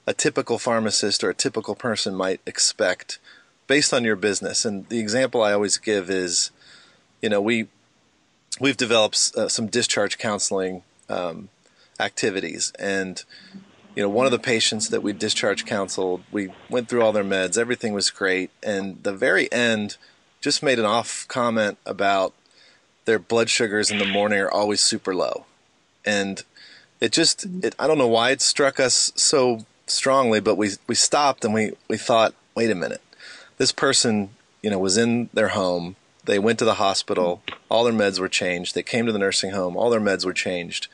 a 0.06 0.13
typical 0.13 0.58
pharmacist 0.58 1.24
or 1.24 1.30
a 1.30 1.36
typical 1.36 1.76
person 1.76 2.13
might 2.13 2.41
expect 2.46 3.20
based 3.67 3.93
on 3.93 4.04
your 4.04 4.15
business. 4.15 4.65
And 4.65 4.88
the 4.89 5.00
example 5.00 5.41
I 5.41 5.54
always 5.54 5.78
give 5.78 6.10
is, 6.10 6.52
you 7.22 7.30
know, 7.30 7.41
we 7.41 7.67
we've 8.60 8.78
developed 8.78 9.32
uh, 9.36 9.48
some 9.48 9.67
discharge 9.67 10.17
counseling 10.17 10.84
um, 11.10 11.50
activities, 12.00 12.74
and 12.80 13.24
you 13.96 14.04
know, 14.04 14.10
one 14.10 14.26
of 14.28 14.32
the 14.32 14.39
patients 14.39 14.89
that 14.89 15.02
we 15.02 15.12
discharge 15.12 15.65
counseled, 15.65 16.22
we 16.32 16.52
went 16.70 16.88
through 16.88 17.02
all 17.02 17.12
their 17.12 17.24
meds, 17.24 17.58
everything 17.58 17.93
was 17.93 18.12
great, 18.12 18.52
and 18.62 19.02
the 19.04 19.13
very 19.13 19.52
end 19.52 19.98
just 20.39 20.62
made 20.62 20.78
an 20.78 20.86
off 20.86 21.26
comment 21.28 21.80
about 21.86 22.34
their 23.06 23.17
blood 23.17 23.50
sugars 23.50 23.89
in 23.89 23.98
the 23.98 24.06
morning 24.06 24.39
are 24.39 24.52
always 24.52 24.82
super 24.82 25.15
low, 25.15 25.46
and 26.06 26.43
it 27.00 27.12
just 27.12 27.46
it, 27.63 27.76
I 27.80 27.88
don't 27.88 27.98
know 27.98 28.08
why 28.08 28.32
it 28.32 28.41
struck 28.41 28.80
us 28.80 29.12
so 29.15 29.65
strongly, 29.88 30.39
but 30.39 30.56
we 30.56 30.72
we 30.88 30.96
stopped 30.96 31.43
and 31.43 31.54
we 31.54 31.72
we 31.88 31.98
thought, 31.98 32.36
wait 32.54 32.70
a 32.70 32.76
minute, 32.76 33.02
this 33.58 33.72
person 33.72 34.30
you 34.62 34.70
know 34.70 34.80
was 34.80 34.98
in 34.98 35.30
their 35.34 35.50
home 35.50 35.96
they 36.28 36.38
went 36.40 36.60
to 36.60 36.66
the 36.66 36.76
hospital. 36.76 37.42
All 37.70 37.84
their 37.84 37.94
meds 37.94 38.20
were 38.20 38.30
changed. 38.30 38.76
They 38.76 38.84
came 38.84 39.06
to 39.06 39.12
the 39.12 39.20
nursing 39.20 39.52
home. 39.52 39.76
All 39.76 39.90
their 39.90 40.00
meds 40.00 40.26
were 40.26 40.34
changed. 40.34 40.88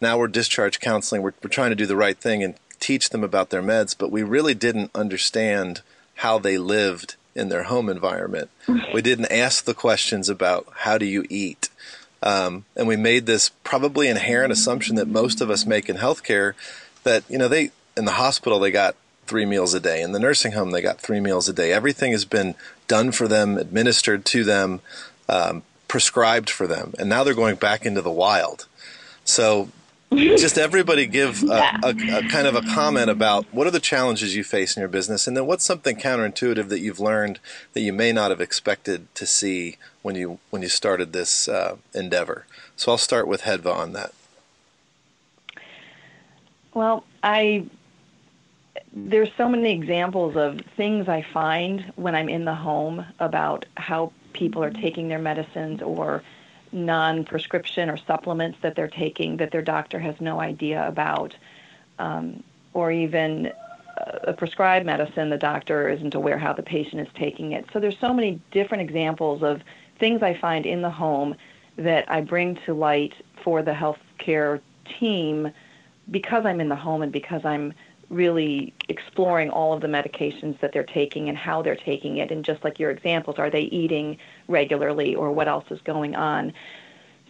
now 0.00 0.18
we're 0.18 0.28
discharge 0.28 0.80
counseling. 0.80 1.22
We're, 1.22 1.34
we're 1.42 1.50
trying 1.50 1.70
to 1.70 1.76
do 1.76 1.86
the 1.86 1.96
right 1.96 2.18
thing 2.18 2.42
and 2.42 2.54
teach 2.80 3.10
them 3.10 3.22
about 3.22 3.50
their 3.50 3.62
meds, 3.62 3.94
but 3.96 4.10
we 4.10 4.22
really 4.22 4.54
didn't 4.54 4.90
understand 4.94 5.82
how 6.16 6.38
they 6.38 6.58
lived 6.58 7.16
in 7.34 7.48
their 7.48 7.64
home 7.64 7.88
environment. 7.88 8.50
We 8.92 9.02
didn't 9.02 9.30
ask 9.30 9.64
the 9.64 9.74
questions 9.74 10.28
about 10.28 10.66
how 10.78 10.98
do 10.98 11.06
you 11.06 11.24
eat. 11.28 11.68
Um, 12.22 12.64
and 12.74 12.88
we 12.88 12.96
made 12.96 13.26
this 13.26 13.50
probably 13.62 14.08
inherent 14.08 14.52
assumption 14.52 14.96
that 14.96 15.06
most 15.06 15.40
of 15.40 15.50
us 15.50 15.64
make 15.64 15.88
in 15.88 15.96
healthcare 15.96 16.54
that, 17.04 17.22
you 17.28 17.38
know, 17.38 17.46
they, 17.46 17.70
in 17.96 18.06
the 18.06 18.12
hospital, 18.12 18.58
they 18.58 18.72
got 18.72 18.96
three 19.26 19.44
meals 19.44 19.74
a 19.74 19.80
day. 19.80 20.02
In 20.02 20.12
the 20.12 20.18
nursing 20.18 20.52
home, 20.52 20.72
they 20.72 20.82
got 20.82 21.00
three 21.00 21.20
meals 21.20 21.48
a 21.48 21.52
day. 21.52 21.72
Everything 21.72 22.12
has 22.12 22.24
been 22.24 22.56
done 22.88 23.12
for 23.12 23.28
them, 23.28 23.56
administered 23.56 24.24
to 24.26 24.44
them, 24.44 24.80
um, 25.28 25.62
prescribed 25.86 26.50
for 26.50 26.66
them. 26.66 26.94
And 26.98 27.08
now 27.08 27.24
they're 27.24 27.34
going 27.34 27.56
back 27.56 27.86
into 27.86 28.02
the 28.02 28.10
wild. 28.10 28.66
So 29.24 29.68
just 30.14 30.56
everybody 30.56 31.06
give 31.06 31.42
a, 31.42 31.78
a, 31.82 31.90
a, 31.90 32.28
kind 32.28 32.46
of 32.46 32.54
a 32.54 32.62
comment 32.62 33.10
about 33.10 33.44
what 33.52 33.66
are 33.66 33.70
the 33.70 33.78
challenges 33.78 34.34
you 34.34 34.42
face 34.42 34.74
in 34.74 34.80
your 34.80 34.88
business, 34.88 35.26
and 35.26 35.36
then 35.36 35.44
what's 35.46 35.64
something 35.64 35.96
counterintuitive 35.96 36.68
that 36.68 36.80
you've 36.80 37.00
learned 37.00 37.38
that 37.74 37.80
you 37.80 37.92
may 37.92 38.10
not 38.10 38.30
have 38.30 38.40
expected 38.40 39.12
to 39.14 39.26
see 39.26 39.76
when 40.00 40.14
you 40.14 40.38
when 40.48 40.62
you 40.62 40.68
started 40.68 41.12
this 41.12 41.46
uh, 41.46 41.76
endeavor. 41.94 42.46
So 42.74 42.90
I'll 42.90 42.98
start 42.98 43.28
with 43.28 43.42
Hedva 43.42 43.74
on 43.74 43.92
that. 43.92 44.14
Well, 46.72 47.04
I 47.22 47.66
there's 48.92 49.30
so 49.36 49.48
many 49.48 49.72
examples 49.72 50.36
of 50.36 50.60
things 50.76 51.08
I 51.08 51.24
find 51.32 51.92
when 51.96 52.14
I'm 52.14 52.28
in 52.28 52.44
the 52.44 52.54
home 52.54 53.04
about 53.18 53.66
how 53.76 54.12
people 54.32 54.62
are 54.62 54.70
taking 54.70 55.08
their 55.08 55.18
medicines 55.18 55.82
or 55.82 56.22
non-prescription 56.72 57.88
or 57.90 57.96
supplements 57.96 58.58
that 58.62 58.74
they're 58.74 58.88
taking 58.88 59.38
that 59.38 59.50
their 59.50 59.62
doctor 59.62 59.98
has 59.98 60.14
no 60.20 60.40
idea 60.40 60.86
about, 60.86 61.34
um, 61.98 62.42
or 62.72 62.90
even 62.90 63.52
a 64.24 64.32
prescribed 64.32 64.86
medicine 64.86 65.28
the 65.28 65.38
doctor 65.38 65.88
isn't 65.88 66.14
aware 66.14 66.38
how 66.38 66.52
the 66.52 66.62
patient 66.62 67.00
is 67.00 67.12
taking 67.14 67.52
it. 67.52 67.64
So 67.72 67.80
there's 67.80 67.98
so 67.98 68.12
many 68.12 68.40
different 68.52 68.82
examples 68.82 69.42
of 69.42 69.62
things 69.98 70.22
I 70.22 70.34
find 70.34 70.66
in 70.66 70.82
the 70.82 70.90
home 70.90 71.34
that 71.76 72.10
I 72.10 72.20
bring 72.20 72.58
to 72.66 72.74
light 72.74 73.14
for 73.42 73.62
the 73.62 73.72
healthcare 73.72 74.60
team 75.00 75.50
because 76.10 76.46
I'm 76.46 76.60
in 76.60 76.68
the 76.68 76.76
home 76.76 77.02
and 77.02 77.12
because 77.12 77.44
I'm 77.44 77.74
really 78.10 78.72
exploring 78.88 79.50
all 79.50 79.72
of 79.72 79.80
the 79.80 79.86
medications 79.86 80.58
that 80.60 80.72
they're 80.72 80.82
taking 80.82 81.28
and 81.28 81.36
how 81.36 81.60
they're 81.62 81.76
taking 81.76 82.18
it. 82.18 82.30
And 82.30 82.44
just 82.44 82.64
like 82.64 82.78
your 82.78 82.90
examples, 82.90 83.38
are 83.38 83.50
they 83.50 83.62
eating 83.62 84.16
regularly 84.46 85.14
or 85.14 85.30
what 85.30 85.48
else 85.48 85.66
is 85.70 85.80
going 85.82 86.16
on? 86.16 86.52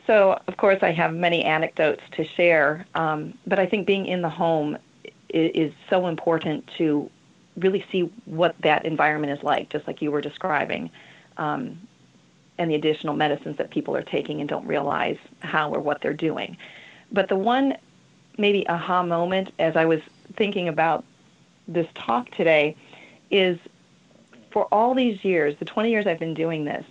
So, 0.07 0.41
of 0.47 0.57
course, 0.57 0.79
I 0.83 0.93
have 0.93 1.13
many 1.13 1.45
anecdotes 1.45 2.03
to 2.13 2.25
share, 2.25 2.87
um, 2.95 3.35
but 3.47 3.59
I 3.59 3.67
think 3.67 3.87
being 3.87 4.07
in 4.07 4.23
the 4.23 4.31
home 4.31 4.79
is, 5.29 5.51
is 5.55 5.73
so 5.91 6.07
important 6.07 6.69
to 6.79 7.11
really 7.57 7.85
see 7.91 8.11
what 8.25 8.55
that 8.63 8.87
environment 8.87 9.37
is 9.37 9.45
like, 9.45 9.69
just 9.69 9.87
like 9.87 10.01
you 10.01 10.11
were 10.11 10.21
describing, 10.21 10.91
um, 11.37 11.79
and 12.57 12.71
the 12.71 12.75
additional 12.75 13.15
medicines 13.15 13.59
that 13.59 13.71
people 13.71 13.95
are 13.95 14.03
taking 14.03 14.41
and 14.41 14.49
don't 14.49 14.67
realize 14.67 15.19
how 15.41 15.75
or 15.75 15.81
what 15.81 16.01
they're 16.01 16.15
doing. 16.15 16.57
But 17.13 17.29
the 17.29 17.37
one 17.37 17.77
maybe 18.39 18.67
aha 18.69 19.03
moment 19.03 19.53
as 19.59 19.77
I 19.77 19.85
was 19.85 20.01
thinking 20.39 20.69
about 20.69 21.05
this 21.67 21.87
talk 21.95 22.31
today 22.31 22.75
is 23.31 23.59
for 24.51 24.65
all 24.73 24.95
these 24.95 25.23
years, 25.25 25.55
the 25.59 25.67
20 25.67 25.91
years 25.91 26.07
I've 26.07 26.19
been 26.19 26.33
doing 26.33 26.65
this, 26.65 26.87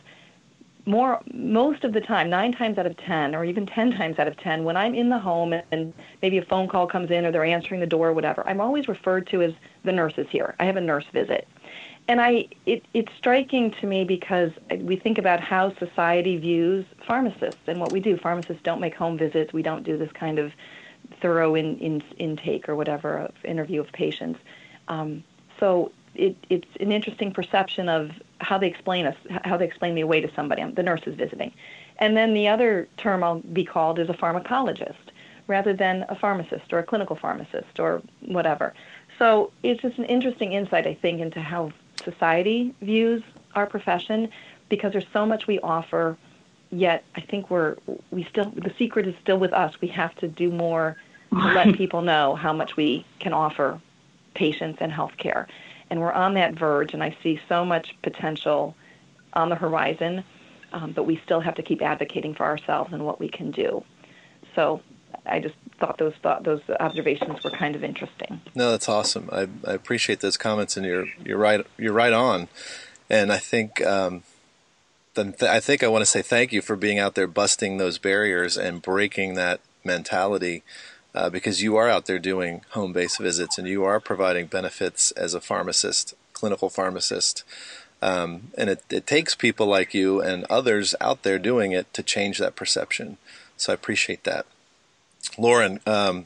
more 0.86 1.22
most 1.34 1.84
of 1.84 1.92
the 1.92 2.00
time, 2.00 2.30
nine 2.30 2.54
times 2.54 2.78
out 2.78 2.86
of 2.86 2.96
ten, 2.98 3.36
or 3.36 3.44
even 3.44 3.66
ten 3.66 3.92
times 3.92 4.20
out 4.20 4.28
of 4.28 4.38
ten, 4.38 4.64
when 4.64 4.78
I'm 4.78 4.96
in 4.96 5.10
the 5.10 5.20
home 5.20 5.54
and 5.72 5.94
maybe 6.22 6.38
a 6.38 6.46
phone 6.46 6.68
call 6.70 6.88
comes 6.88 7.12
in 7.12 7.26
or 7.26 7.32
they're 7.32 7.44
answering 7.44 7.82
the 7.82 7.88
door 7.88 8.08
or 8.08 8.14
whatever, 8.14 8.48
I'm 8.48 8.62
always 8.62 8.88
referred 8.88 9.28
to 9.28 9.42
as 9.42 9.54
the 9.84 9.92
nurse 9.92 10.14
is 10.18 10.28
here. 10.30 10.56
I 10.60 10.66
have 10.66 10.78
a 10.78 10.82
nurse 10.82 11.06
visit, 11.12 11.46
and 12.08 12.22
I 12.22 12.48
it, 12.66 12.86
it's 12.94 13.12
striking 13.18 13.72
to 13.82 13.86
me 13.86 14.06
because 14.06 14.52
we 14.80 14.96
think 14.96 15.18
about 15.18 15.42
how 15.42 15.76
society 15.76 16.38
views 16.38 16.86
pharmacists 17.06 17.62
and 17.68 17.82
what 17.82 17.92
we 17.92 18.00
do. 18.00 18.16
Pharmacists 18.16 18.64
don't 18.64 18.80
make 18.80 18.96
home 18.96 19.18
visits. 19.18 19.52
We 19.52 19.64
don't 19.64 19.84
do 19.84 19.98
this 19.98 20.12
kind 20.14 20.40
of 20.40 20.54
thorough 21.22 21.56
in, 21.56 21.78
in, 21.80 22.04
intake 22.18 22.70
or 22.70 22.76
whatever 22.76 23.18
of 23.18 23.34
interview 23.44 23.82
of 23.82 23.92
patients. 23.92 24.40
Um, 24.88 25.24
so 25.60 25.92
it, 26.16 26.36
it's 26.50 26.68
an 26.80 26.92
interesting 26.92 27.34
perception 27.34 27.90
of 27.90 28.12
how 28.40 28.58
they 28.58 28.68
explain 28.68 29.06
us, 29.06 29.16
how 29.44 29.58
they 29.58 29.66
explain 29.66 29.94
me 29.94 30.02
away 30.02 30.22
to 30.22 30.34
somebody. 30.36 30.64
The 30.64 30.84
nurse 30.84 31.02
is 31.06 31.16
visiting, 31.16 31.54
and 31.98 32.16
then 32.16 32.34
the 32.34 32.48
other 32.48 32.88
term 32.98 33.24
I'll 33.24 33.40
be 33.40 33.66
called 33.66 34.00
is 34.00 34.10
a 34.10 34.14
pharmacologist 34.14 34.96
rather 35.48 35.74
than 35.74 36.06
a 36.10 36.16
pharmacist 36.16 36.74
or 36.74 36.80
a 36.80 36.84
clinical 36.84 37.16
pharmacist 37.16 37.80
or 37.80 38.02
whatever. 38.22 38.74
So 39.18 39.52
it's 39.64 39.82
just 39.82 39.98
an 39.98 40.06
interesting 40.06 40.52
insight, 40.54 40.86
I 40.86 40.94
think, 40.94 41.22
into 41.22 41.40
how 41.40 41.72
society 42.04 42.76
views 42.82 43.24
our 43.56 43.66
profession 43.66 44.30
because 44.70 44.92
there's 44.92 45.08
so 45.14 45.26
much 45.26 45.48
we 45.48 45.60
offer 45.62 46.18
yet 46.70 47.04
I 47.16 47.22
think 47.22 47.50
we're 47.50 47.78
we 48.12 48.24
still 48.26 48.52
the 48.56 48.74
secret 48.78 49.08
is 49.08 49.16
still 49.22 49.38
with 49.38 49.54
us. 49.54 49.80
We 49.82 49.88
have 49.90 50.16
to 50.16 50.28
do 50.28 50.52
more 50.52 50.98
to 51.42 51.54
let 51.54 51.76
people 51.78 52.02
know 52.02 52.36
how 52.36 52.54
much 52.54 52.76
we 52.76 53.06
can 53.20 53.34
offer 53.34 53.82
patients 54.34 54.78
and 54.82 54.92
healthcare. 54.92 55.48
And 55.90 56.00
we're 56.00 56.12
on 56.12 56.34
that 56.36 56.54
verge, 56.54 56.94
and 56.94 57.04
I 57.04 57.16
see 57.24 57.40
so 57.48 57.66
much 57.66 57.96
potential 58.02 58.76
on 59.34 59.50
the 59.50 59.56
horizon, 59.56 60.24
um, 60.74 60.92
but 60.92 61.04
we 61.04 61.22
still 61.24 61.40
have 61.40 61.56
to 61.56 61.64
keep 61.64 61.82
advocating 61.82 62.36
for 62.36 62.46
ourselves 62.46 62.92
and 62.94 63.06
what 63.06 63.20
we 63.20 63.30
can 63.30 63.52
do. 63.52 63.84
So 64.56 64.82
I 65.26 65.40
just 65.40 65.56
thought 65.80 65.98
those 65.98 66.14
thought 66.22 66.44
those 66.44 66.62
observations 66.80 67.44
were 67.44 67.52
kind 67.52 67.76
of 67.76 67.84
interesting. 67.84 68.42
No, 68.56 68.72
that's 68.72 68.90
awesome. 68.90 69.30
I, 69.32 69.48
I 69.66 69.74
appreciate 69.74 70.20
those 70.20 70.38
comments, 70.38 70.76
and 70.78 70.86
you're 70.86 71.08
you're 71.24 71.38
right 71.38 71.66
you're 71.78 71.94
right 71.94 72.14
on. 72.14 72.48
And 73.10 73.32
I 73.32 73.38
think 73.38 73.86
um, 73.86 74.24
then 75.14 75.34
th- 75.34 75.50
I 75.50 75.60
think 75.60 75.84
I 75.84 75.88
want 75.88 76.02
to 76.02 76.06
say 76.06 76.22
thank 76.22 76.52
you 76.52 76.62
for 76.62 76.76
being 76.76 77.00
out 77.00 77.16
there 77.16 77.28
busting 77.28 77.78
those 77.78 77.98
barriers 77.98 78.58
and 78.58 78.82
breaking 78.82 79.36
that 79.36 79.62
mentality. 79.84 80.64
Uh, 81.18 81.32
because 81.32 81.64
you 81.64 81.76
are 81.76 81.90
out 81.90 82.06
there 82.06 82.20
doing 82.20 82.62
home 82.70 82.94
based 82.94 83.18
visits 83.18 83.58
and 83.58 83.68
you 83.68 83.84
are 83.84 84.00
providing 84.00 84.46
benefits 84.46 85.10
as 85.14 85.34
a 85.34 85.42
pharmacist, 85.42 86.14
clinical 86.34 86.70
pharmacist. 86.70 87.44
Um, 88.04 88.52
and 88.56 88.70
it, 88.70 88.84
it 88.92 89.08
takes 89.08 89.34
people 89.34 89.66
like 89.66 89.96
you 89.96 90.22
and 90.22 90.46
others 90.48 90.94
out 91.02 91.24
there 91.24 91.40
doing 91.40 91.72
it 91.72 91.92
to 91.96 92.04
change 92.04 92.38
that 92.38 92.56
perception. 92.56 93.18
So 93.58 93.74
I 93.74 93.74
appreciate 93.74 94.26
that. 94.26 94.46
Lauren, 95.40 95.80
um, 95.88 96.26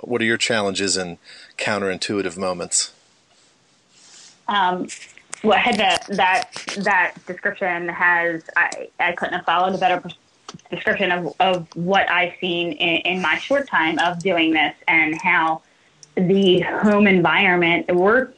what 0.00 0.20
are 0.20 0.24
your 0.24 0.38
challenges 0.38 0.96
and 0.96 1.18
counterintuitive 1.56 2.36
moments? 2.36 2.92
Um, 4.48 4.88
well, 5.44 5.56
had 5.56 5.76
that 5.76 6.04
that 6.08 6.50
that 6.78 7.14
description 7.26 7.88
has 7.90 8.42
I, 8.56 8.88
I 8.98 9.12
couldn't 9.12 9.34
have 9.34 9.44
followed 9.44 9.76
a 9.76 9.78
better 9.78 10.02
description 10.70 11.12
of, 11.12 11.34
of 11.40 11.68
what 11.74 12.08
I've 12.10 12.32
seen 12.40 12.72
in, 12.72 13.14
in 13.14 13.22
my 13.22 13.38
short 13.38 13.68
time 13.68 13.98
of 13.98 14.18
doing 14.18 14.52
this 14.52 14.74
and 14.88 15.20
how 15.20 15.62
the 16.16 16.60
home 16.60 17.06
environment 17.06 17.94
we're 17.94 18.30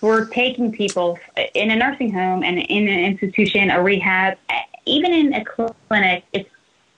we're 0.00 0.26
taking 0.26 0.72
people 0.72 1.18
in 1.54 1.70
a 1.70 1.76
nursing 1.76 2.12
home 2.12 2.42
and 2.42 2.58
in 2.58 2.88
an 2.88 3.00
institution, 3.00 3.70
a 3.70 3.82
rehab, 3.82 4.38
even 4.86 5.12
in 5.12 5.34
a 5.34 5.44
clinic. 5.44 6.24
It's 6.32 6.48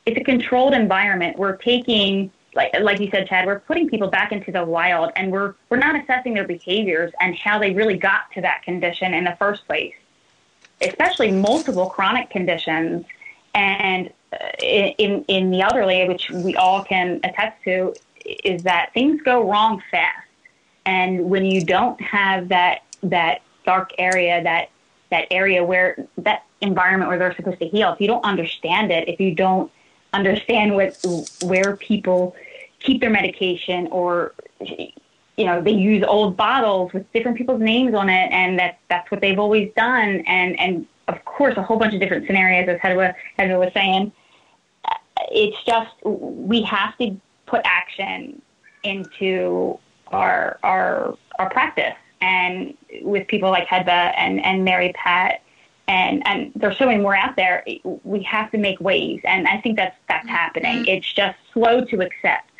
it's 0.06 0.18
a 0.18 0.24
controlled 0.24 0.74
environment. 0.74 1.38
We're 1.38 1.56
taking 1.56 2.30
like 2.54 2.72
like 2.80 3.00
you 3.00 3.08
said, 3.10 3.28
Chad, 3.28 3.46
we're 3.46 3.60
putting 3.60 3.88
people 3.88 4.08
back 4.08 4.32
into 4.32 4.52
the 4.52 4.64
wild, 4.64 5.12
and 5.16 5.32
we're 5.32 5.54
we're 5.68 5.78
not 5.78 6.00
assessing 6.00 6.34
their 6.34 6.46
behaviors 6.46 7.12
and 7.20 7.36
how 7.36 7.58
they 7.58 7.72
really 7.72 7.96
got 7.96 8.30
to 8.34 8.40
that 8.42 8.62
condition 8.62 9.14
in 9.14 9.24
the 9.24 9.36
first 9.38 9.66
place, 9.66 9.94
especially 10.80 11.30
multiple 11.30 11.88
chronic 11.88 12.30
conditions. 12.30 13.04
And 13.54 14.12
in 14.60 15.24
in 15.28 15.50
the 15.50 15.60
elderly, 15.62 16.06
which 16.08 16.30
we 16.30 16.54
all 16.56 16.84
can 16.84 17.20
attest 17.24 17.62
to, 17.64 17.94
is 18.24 18.62
that 18.62 18.92
things 18.94 19.20
go 19.22 19.48
wrong 19.48 19.82
fast, 19.90 20.28
and 20.86 21.28
when 21.28 21.44
you 21.44 21.64
don't 21.64 22.00
have 22.00 22.48
that 22.48 22.82
that 23.02 23.42
dark 23.64 23.92
area, 23.98 24.42
that 24.42 24.70
that 25.10 25.26
area 25.30 25.62
where 25.62 25.96
that 26.18 26.44
environment 26.60 27.08
where 27.08 27.18
they're 27.18 27.34
supposed 27.34 27.58
to 27.58 27.68
heal, 27.68 27.92
if 27.92 28.00
you 28.00 28.06
don't 28.06 28.24
understand 28.24 28.90
it, 28.90 29.08
if 29.08 29.20
you 29.20 29.34
don't 29.34 29.70
understand 30.12 30.74
what 30.74 30.98
where 31.42 31.76
people 31.76 32.34
keep 32.80 33.00
their 33.00 33.10
medication 33.10 33.86
or 33.88 34.34
you 34.60 35.44
know 35.44 35.60
they 35.62 35.72
use 35.72 36.04
old 36.06 36.36
bottles 36.36 36.92
with 36.92 37.10
different 37.12 37.36
people's 37.36 37.60
names 37.60 37.94
on 37.94 38.08
it 38.08 38.30
and 38.32 38.58
that 38.58 38.78
that's 38.88 39.10
what 39.10 39.20
they've 39.20 39.38
always 39.38 39.72
done. 39.76 40.22
And 40.26 40.58
and 40.58 40.86
of 41.08 41.24
course 41.24 41.56
a 41.56 41.62
whole 41.62 41.78
bunch 41.78 41.94
of 41.94 42.00
different 42.00 42.26
scenarios 42.26 42.68
as 42.68 42.78
Hedva, 42.80 43.14
Hedva 43.38 43.58
was 43.58 43.72
saying 43.72 44.12
it's 45.32 45.56
just 45.64 45.90
we 46.04 46.62
have 46.62 46.96
to 46.98 47.16
put 47.46 47.62
action 47.64 48.40
into 48.84 49.78
our 50.08 50.58
our 50.62 51.16
our 51.38 51.50
practice 51.50 51.94
and 52.20 52.74
with 53.00 53.26
people 53.28 53.50
like 53.50 53.66
Hedva 53.66 54.12
and 54.16 54.44
and 54.44 54.64
Mary 54.64 54.92
Pat 54.94 55.42
and 55.88 56.26
and 56.26 56.52
there's 56.54 56.78
so 56.78 56.86
many 56.86 57.00
more 57.00 57.16
out 57.16 57.36
there. 57.36 57.64
We 58.04 58.22
have 58.22 58.50
to 58.52 58.58
make 58.58 58.80
waves, 58.80 59.22
and 59.24 59.48
I 59.48 59.60
think 59.60 59.76
that's 59.76 59.96
that's 60.08 60.28
happening. 60.28 60.78
Mm-hmm. 60.78 60.88
It's 60.88 61.12
just 61.12 61.36
slow 61.52 61.84
to 61.84 62.00
accept 62.00 62.50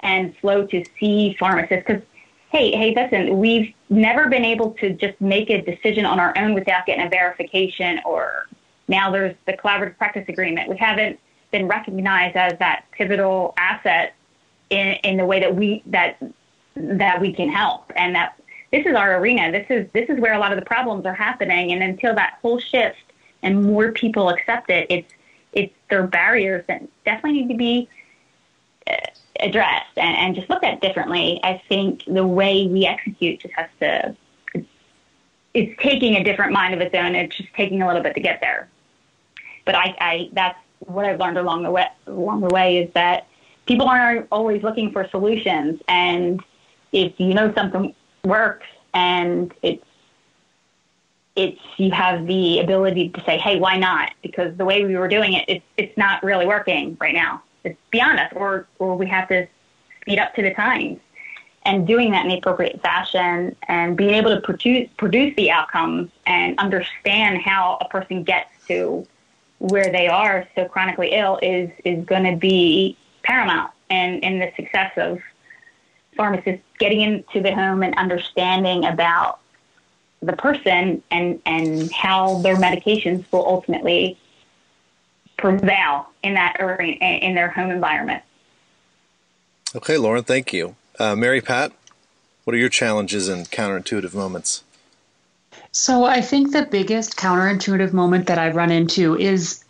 and 0.00 0.34
slow 0.40 0.66
to 0.66 0.84
see 0.98 1.36
pharmacists 1.38 1.84
because 1.86 2.02
hey, 2.50 2.70
hey, 2.72 2.94
listen, 2.94 3.38
we've 3.38 3.72
never 3.88 4.28
been 4.28 4.44
able 4.44 4.72
to 4.72 4.90
just 4.90 5.18
make 5.20 5.48
a 5.48 5.62
decision 5.62 6.04
on 6.04 6.20
our 6.20 6.36
own 6.36 6.52
without 6.52 6.84
getting 6.84 7.06
a 7.06 7.08
verification 7.08 7.98
or 8.04 8.46
now 8.88 9.10
there's 9.10 9.34
the 9.46 9.54
collaborative 9.54 9.96
practice 9.96 10.26
agreement. 10.28 10.68
We 10.68 10.76
haven't 10.76 11.18
been 11.52 11.68
recognized 11.68 12.36
as 12.36 12.58
that 12.58 12.84
pivotal 12.90 13.54
asset 13.56 14.14
in, 14.70 14.94
in 15.04 15.16
the 15.16 15.24
way 15.24 15.38
that 15.38 15.54
we 15.54 15.82
that 15.86 16.16
that 16.74 17.20
we 17.20 17.32
can 17.32 17.50
help 17.50 17.92
and 17.94 18.14
that 18.14 18.40
this 18.72 18.86
is 18.86 18.94
our 18.94 19.18
arena. 19.18 19.52
This 19.52 19.66
is 19.68 19.86
this 19.92 20.08
is 20.08 20.18
where 20.18 20.32
a 20.32 20.38
lot 20.38 20.52
of 20.52 20.58
the 20.58 20.64
problems 20.64 21.04
are 21.06 21.14
happening 21.14 21.72
and 21.72 21.82
until 21.82 22.14
that 22.14 22.38
whole 22.42 22.58
shift 22.58 23.12
and 23.42 23.64
more 23.64 23.92
people 23.92 24.28
accept 24.30 24.70
it, 24.70 24.86
it's 24.88 25.12
it's 25.52 25.74
there 25.90 26.02
are 26.02 26.06
barriers 26.06 26.64
that 26.68 26.82
definitely 27.04 27.42
need 27.42 27.48
to 27.48 27.58
be 27.58 27.88
uh, 28.86 28.94
addressed 29.40 29.96
and, 29.96 30.16
and 30.16 30.34
just 30.34 30.48
looked 30.48 30.64
at 30.64 30.80
differently. 30.80 31.40
I 31.42 31.60
think 31.68 32.04
the 32.06 32.26
way 32.26 32.66
we 32.66 32.86
execute 32.86 33.40
just 33.40 33.54
has 33.54 33.68
to, 33.80 34.16
it's, 35.52 35.82
taking 35.82 36.16
a 36.16 36.24
different 36.24 36.52
mind 36.52 36.72
of 36.72 36.80
its 36.80 36.94
own. 36.94 37.14
It's 37.14 37.36
just 37.36 37.52
taking 37.54 37.82
a 37.82 37.86
little 37.86 38.02
bit 38.02 38.14
to 38.14 38.20
get 38.20 38.40
there. 38.40 38.68
But 39.66 39.74
I, 39.74 39.94
I 40.00 40.30
that's 40.32 40.58
what 40.86 41.04
I've 41.04 41.20
learned 41.20 41.38
along 41.38 41.62
the 41.62 41.70
way, 41.70 41.86
along 42.06 42.40
the 42.40 42.48
way 42.48 42.78
is 42.78 42.92
that 42.94 43.26
people 43.66 43.88
aren't 43.88 44.26
always 44.32 44.62
looking 44.62 44.92
for 44.92 45.08
solutions. 45.08 45.80
And 45.88 46.42
if 46.92 47.18
you 47.18 47.34
know 47.34 47.52
something 47.54 47.94
works 48.24 48.66
and 48.94 49.52
it's 49.62 49.84
it's 51.34 51.60
you 51.78 51.90
have 51.92 52.26
the 52.26 52.60
ability 52.60 53.08
to 53.08 53.24
say, 53.24 53.38
hey, 53.38 53.58
why 53.58 53.78
not? 53.78 54.12
Because 54.22 54.54
the 54.58 54.66
way 54.66 54.84
we 54.84 54.96
were 54.96 55.08
doing 55.08 55.32
it, 55.32 55.44
it's 55.48 55.64
it's 55.76 55.96
not 55.96 56.22
really 56.22 56.46
working 56.46 56.96
right 57.00 57.14
now 57.14 57.42
it's 57.64 57.78
beyond 57.90 58.18
us, 58.18 58.32
or 58.34 58.66
or 58.78 58.96
we 58.96 59.06
have 59.06 59.28
to 59.28 59.46
speed 60.00 60.18
up 60.18 60.34
to 60.34 60.42
the 60.42 60.52
times. 60.54 60.98
And 61.64 61.86
doing 61.86 62.10
that 62.10 62.24
in 62.24 62.28
the 62.28 62.38
appropriate 62.38 62.82
fashion 62.82 63.54
and 63.68 63.96
being 63.96 64.14
able 64.14 64.34
to 64.34 64.40
produce 64.40 64.88
produce 64.96 65.34
the 65.36 65.50
outcomes 65.50 66.10
and 66.26 66.58
understand 66.58 67.40
how 67.40 67.78
a 67.80 67.88
person 67.88 68.24
gets 68.24 68.50
to 68.66 69.06
where 69.62 69.92
they 69.92 70.08
are 70.08 70.46
so 70.56 70.64
chronically 70.64 71.12
ill 71.12 71.38
is 71.40 71.70
is 71.84 72.04
going 72.04 72.24
to 72.24 72.36
be 72.36 72.96
paramount 73.22 73.70
in, 73.90 74.18
in 74.18 74.40
the 74.40 74.50
success 74.56 74.90
of 74.96 75.20
pharmacists 76.16 76.64
getting 76.80 77.00
into 77.00 77.40
the 77.40 77.54
home 77.54 77.84
and 77.84 77.94
understanding 77.94 78.84
about 78.84 79.38
the 80.20 80.32
person 80.32 81.00
and, 81.12 81.40
and 81.46 81.92
how 81.92 82.38
their 82.42 82.56
medications 82.56 83.24
will 83.30 83.46
ultimately 83.46 84.18
prevail 85.36 86.08
in 86.24 86.34
that 86.34 86.56
arena, 86.58 86.96
in 86.96 87.36
their 87.36 87.48
home 87.48 87.70
environment. 87.70 88.22
Okay, 89.76 89.96
Lauren, 89.96 90.24
thank 90.24 90.52
you. 90.52 90.74
Uh, 90.98 91.14
Mary 91.14 91.40
Pat, 91.40 91.72
what 92.42 92.54
are 92.54 92.58
your 92.58 92.68
challenges 92.68 93.28
and 93.28 93.48
counterintuitive 93.48 94.12
moments? 94.12 94.64
So 95.72 96.04
I 96.04 96.20
think 96.20 96.52
the 96.52 96.66
biggest 96.66 97.16
counterintuitive 97.16 97.92
moment 97.94 98.26
that 98.26 98.38
I 98.38 98.50
run 98.50 98.70
into 98.70 99.18
is 99.18 99.64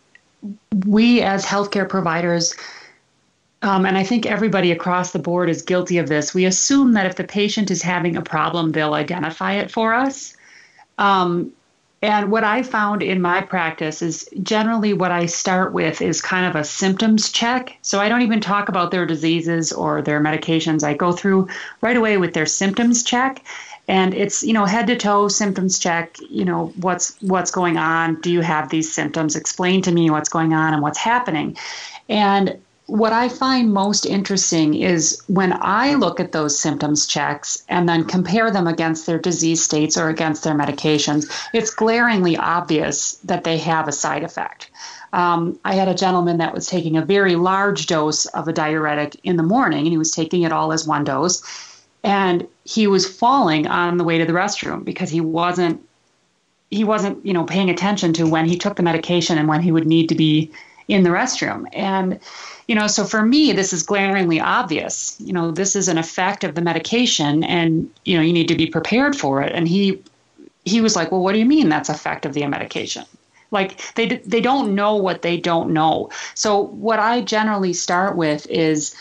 we 0.84 1.22
as 1.22 1.44
healthcare 1.46 1.88
providers, 1.88 2.54
um, 3.62 3.86
and 3.86 3.96
I 3.96 4.02
think 4.02 4.26
everybody 4.26 4.72
across 4.72 5.12
the 5.12 5.20
board 5.20 5.48
is 5.48 5.62
guilty 5.62 5.98
of 5.98 6.08
this. 6.08 6.34
We 6.34 6.44
assume 6.44 6.94
that 6.94 7.06
if 7.06 7.14
the 7.14 7.24
patient 7.24 7.70
is 7.70 7.82
having 7.82 8.16
a 8.16 8.22
problem, 8.22 8.72
they'll 8.72 8.94
identify 8.94 9.52
it 9.52 9.70
for 9.70 9.94
us. 9.94 10.36
Um, 10.98 11.52
and 12.02 12.32
what 12.32 12.42
I 12.42 12.64
found 12.64 13.00
in 13.04 13.22
my 13.22 13.42
practice 13.42 14.02
is 14.02 14.28
generally 14.42 14.92
what 14.92 15.12
I 15.12 15.26
start 15.26 15.72
with 15.72 16.02
is 16.02 16.20
kind 16.20 16.46
of 16.46 16.56
a 16.56 16.64
symptoms 16.64 17.30
check. 17.30 17.78
So 17.82 18.00
I 18.00 18.08
don't 18.08 18.22
even 18.22 18.40
talk 18.40 18.68
about 18.68 18.90
their 18.90 19.06
diseases 19.06 19.72
or 19.72 20.02
their 20.02 20.20
medications. 20.20 20.82
I 20.82 20.94
go 20.94 21.12
through 21.12 21.46
right 21.80 21.96
away 21.96 22.16
with 22.16 22.34
their 22.34 22.46
symptoms 22.46 23.04
check. 23.04 23.44
And 23.88 24.14
it's, 24.14 24.42
you 24.42 24.52
know, 24.52 24.64
head 24.64 24.86
to 24.86 24.96
toe 24.96 25.28
symptoms 25.28 25.78
check, 25.78 26.16
you 26.30 26.44
know, 26.44 26.72
what's 26.76 27.20
what's 27.20 27.50
going 27.50 27.76
on? 27.76 28.20
Do 28.20 28.30
you 28.30 28.40
have 28.40 28.70
these 28.70 28.92
symptoms? 28.92 29.34
Explain 29.34 29.82
to 29.82 29.92
me 29.92 30.08
what's 30.10 30.28
going 30.28 30.52
on 30.52 30.72
and 30.72 30.82
what's 30.82 30.98
happening. 30.98 31.56
And 32.08 32.58
what 32.86 33.12
I 33.12 33.28
find 33.28 33.72
most 33.72 34.04
interesting 34.04 34.74
is 34.74 35.22
when 35.26 35.56
I 35.62 35.94
look 35.94 36.20
at 36.20 36.32
those 36.32 36.58
symptoms 36.58 37.06
checks 37.06 37.64
and 37.68 37.88
then 37.88 38.04
compare 38.04 38.50
them 38.50 38.66
against 38.66 39.06
their 39.06 39.18
disease 39.18 39.62
states 39.62 39.96
or 39.96 40.08
against 40.08 40.44
their 40.44 40.54
medications, 40.54 41.30
it's 41.54 41.72
glaringly 41.72 42.36
obvious 42.36 43.14
that 43.24 43.44
they 43.44 43.56
have 43.58 43.88
a 43.88 43.92
side 43.92 44.24
effect. 44.24 44.70
Um, 45.12 45.58
I 45.64 45.74
had 45.74 45.88
a 45.88 45.94
gentleman 45.94 46.38
that 46.38 46.54
was 46.54 46.66
taking 46.66 46.96
a 46.96 47.04
very 47.04 47.36
large 47.36 47.86
dose 47.86 48.26
of 48.26 48.48
a 48.48 48.52
diuretic 48.52 49.18
in 49.22 49.36
the 49.36 49.42
morning, 49.42 49.80
and 49.80 49.88
he 49.88 49.98
was 49.98 50.10
taking 50.10 50.42
it 50.42 50.52
all 50.52 50.72
as 50.72 50.86
one 50.86 51.04
dose. 51.04 51.42
And 52.04 52.46
he 52.64 52.86
was 52.86 53.08
falling 53.08 53.66
on 53.66 53.96
the 53.96 54.04
way 54.04 54.18
to 54.18 54.24
the 54.24 54.32
restroom 54.32 54.84
because 54.84 55.10
he 55.10 55.20
wasn't 55.20 55.80
he 56.70 56.84
wasn't 56.84 57.24
you 57.24 57.32
know 57.32 57.44
paying 57.44 57.70
attention 57.70 58.12
to 58.14 58.26
when 58.26 58.46
he 58.46 58.56
took 58.56 58.76
the 58.76 58.82
medication 58.82 59.38
and 59.38 59.48
when 59.48 59.60
he 59.60 59.70
would 59.70 59.86
need 59.86 60.08
to 60.08 60.14
be 60.14 60.50
in 60.88 61.02
the 61.02 61.10
restroom. 61.10 61.66
And 61.72 62.18
you 62.68 62.74
know, 62.74 62.86
so 62.86 63.04
for 63.04 63.22
me, 63.22 63.52
this 63.52 63.72
is 63.72 63.82
glaringly 63.82 64.40
obvious. 64.40 65.16
You 65.20 65.32
know, 65.32 65.50
this 65.50 65.76
is 65.76 65.88
an 65.88 65.98
effect 65.98 66.44
of 66.44 66.54
the 66.54 66.60
medication, 66.60 67.44
and 67.44 67.90
you 68.04 68.16
know, 68.16 68.22
you 68.22 68.32
need 68.32 68.48
to 68.48 68.54
be 68.54 68.66
prepared 68.66 69.16
for 69.16 69.42
it. 69.42 69.52
And 69.52 69.68
he 69.68 70.00
he 70.64 70.80
was 70.80 70.96
like, 70.96 71.10
"Well, 71.10 71.22
what 71.22 71.32
do 71.32 71.38
you 71.38 71.46
mean 71.46 71.68
that's 71.68 71.88
effect 71.88 72.24
of 72.24 72.34
the 72.34 72.46
medication?" 72.46 73.04
Like 73.50 73.94
they 73.94 74.06
they 74.24 74.40
don't 74.40 74.74
know 74.74 74.96
what 74.96 75.22
they 75.22 75.36
don't 75.36 75.72
know. 75.72 76.10
So 76.34 76.58
what 76.58 76.98
I 76.98 77.20
generally 77.20 77.72
start 77.72 78.16
with 78.16 78.46
is, 78.48 78.94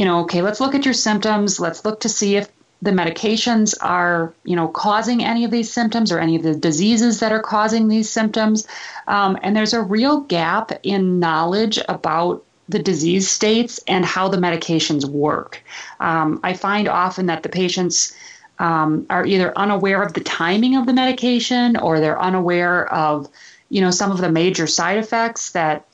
you 0.00 0.06
know, 0.06 0.20
okay, 0.20 0.40
let's 0.40 0.60
look 0.60 0.74
at 0.74 0.86
your 0.86 0.94
symptoms. 0.94 1.60
Let's 1.60 1.84
look 1.84 2.00
to 2.00 2.08
see 2.08 2.36
if 2.36 2.48
the 2.80 2.90
medications 2.90 3.76
are, 3.82 4.32
you 4.44 4.56
know, 4.56 4.66
causing 4.66 5.22
any 5.22 5.44
of 5.44 5.50
these 5.50 5.70
symptoms 5.70 6.10
or 6.10 6.18
any 6.18 6.36
of 6.36 6.42
the 6.42 6.54
diseases 6.54 7.20
that 7.20 7.32
are 7.32 7.42
causing 7.42 7.88
these 7.88 8.08
symptoms. 8.08 8.66
Um, 9.08 9.38
and 9.42 9.54
there's 9.54 9.74
a 9.74 9.82
real 9.82 10.20
gap 10.22 10.72
in 10.84 11.20
knowledge 11.20 11.78
about 11.86 12.42
the 12.66 12.78
disease 12.78 13.30
states 13.30 13.78
and 13.86 14.02
how 14.06 14.28
the 14.28 14.38
medications 14.38 15.04
work. 15.04 15.62
Um, 16.00 16.40
I 16.42 16.54
find 16.54 16.88
often 16.88 17.26
that 17.26 17.42
the 17.42 17.50
patients 17.50 18.16
um, 18.58 19.04
are 19.10 19.26
either 19.26 19.52
unaware 19.58 20.02
of 20.02 20.14
the 20.14 20.22
timing 20.22 20.76
of 20.76 20.86
the 20.86 20.94
medication 20.94 21.76
or 21.76 22.00
they're 22.00 22.18
unaware 22.18 22.90
of, 22.90 23.28
you 23.68 23.82
know, 23.82 23.90
some 23.90 24.10
of 24.10 24.22
the 24.22 24.32
major 24.32 24.66
side 24.66 24.96
effects 24.96 25.50
that, 25.50 25.84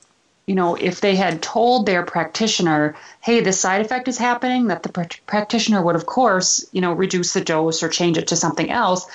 you 0.47 0.55
know, 0.55 0.77
if 0.77 1.01
they 1.01 1.17
had 1.17 1.43
told 1.43 1.87
their 1.87 2.05
practitioner, 2.05 2.95
hey, 3.21 3.41
this 3.41 3.59
side 3.61 3.81
effect 3.81 4.07
is 4.07 4.17
happening, 4.19 4.69
that 4.69 4.83
the 4.85 4.89
pr- 4.91 5.03
practitioner 5.27 5.83
would, 5.83 5.97
of 5.97 6.07
course, 6.07 6.65
you 6.73 6.81
know, 6.81 6.93
reduce 6.93 7.33
the 7.33 7.41
dose 7.41 7.83
or 7.83 7.89
change 7.89 8.17
it 8.17 8.29
to 8.29 8.37
something 8.37 8.71
else. 8.71 9.07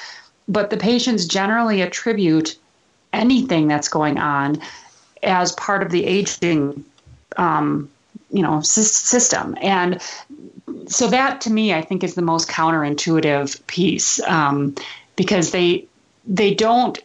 But 0.48 0.70
the 0.70 0.78
patients 0.78 1.26
generally 1.26 1.82
attribute 1.82 2.58
anything 3.14 3.68
that's 3.68 3.88
going 3.88 4.18
on 4.18 4.62
as 5.24 5.54
part 5.54 5.84
of 5.84 5.92
the 5.92 6.06
aging 6.06 6.84
um, 7.38 7.90
you 8.32 8.42
know 8.42 8.62
system 8.62 9.58
and 9.62 10.02
so 10.88 11.08
that 11.08 11.42
to 11.42 11.52
me 11.52 11.74
i 11.74 11.82
think 11.82 12.04
is 12.04 12.16
the 12.16 12.22
most 12.22 12.48
counterintuitive 12.48 13.66
piece 13.68 14.22
um, 14.24 14.74
because 15.16 15.52
they 15.52 15.86
they 16.26 16.54
don't 16.54 17.00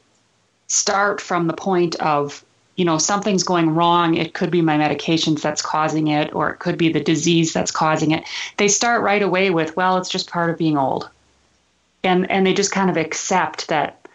start 0.69 1.21
from 1.21 1.47
the 1.47 1.53
point 1.53 1.97
of 1.97 2.45
you 2.77 2.85
know 2.85 2.99
something's 2.99 3.43
going 3.43 3.75
wrong 3.75 4.15
it 4.15 4.35
could 4.35 4.51
be 4.51 4.63
my 4.63 4.79
medications 4.79 5.43
that's 5.43 5.63
causing 5.63 6.09
it 6.09 6.35
or 6.35 6.51
it 6.51 6.59
could 6.59 6.79
be 6.79 6.93
the 6.93 7.01
disease 7.01 7.53
that's 7.53 7.71
causing 7.71 8.13
it 8.13 8.25
they 8.57 8.69
start 8.69 9.03
right 9.03 9.23
away 9.23 9.51
with 9.51 9.77
well 9.77 9.97
it's 9.97 10.11
just 10.11 10.31
part 10.31 10.51
of 10.51 10.59
being 10.59 10.79
old 10.79 11.09
and 12.05 12.31
and 12.31 12.47
they 12.47 12.55
just 12.55 12.73
kind 12.73 12.91
of 12.91 12.97
accept 12.97 13.69
that 13.69 14.07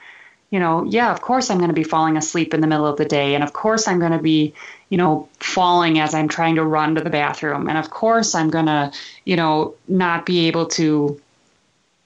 you 0.50 0.60
know 0.60 0.84
yeah 0.86 1.12
of 1.12 1.22
course 1.22 1.50
i'm 1.50 1.58
going 1.58 1.70
to 1.70 1.74
be 1.74 1.84
falling 1.84 2.18
asleep 2.18 2.54
in 2.54 2.62
the 2.62 2.68
middle 2.68 2.88
of 2.88 2.98
the 2.98 3.06
day 3.06 3.36
and 3.36 3.44
of 3.44 3.54
course 3.54 3.88
i'm 3.88 4.00
going 4.00 4.12
to 4.12 4.20
be 4.20 4.54
you 4.92 4.98
know, 4.98 5.28
falling 5.40 6.00
as 6.00 6.14
I'm 6.14 6.28
trying 6.28 6.56
to 6.56 6.66
run 6.66 6.96
to 6.96 7.02
the 7.02 7.10
bathroom. 7.10 7.70
And 7.70 7.78
of 7.78 7.90
course, 7.90 8.36
I'm 8.36 8.50
going 8.50 8.66
to, 8.66 8.92
you 9.24 9.38
know, 9.38 9.74
not 9.88 10.26
be 10.26 10.48
able 10.48 10.66
to, 10.66 11.20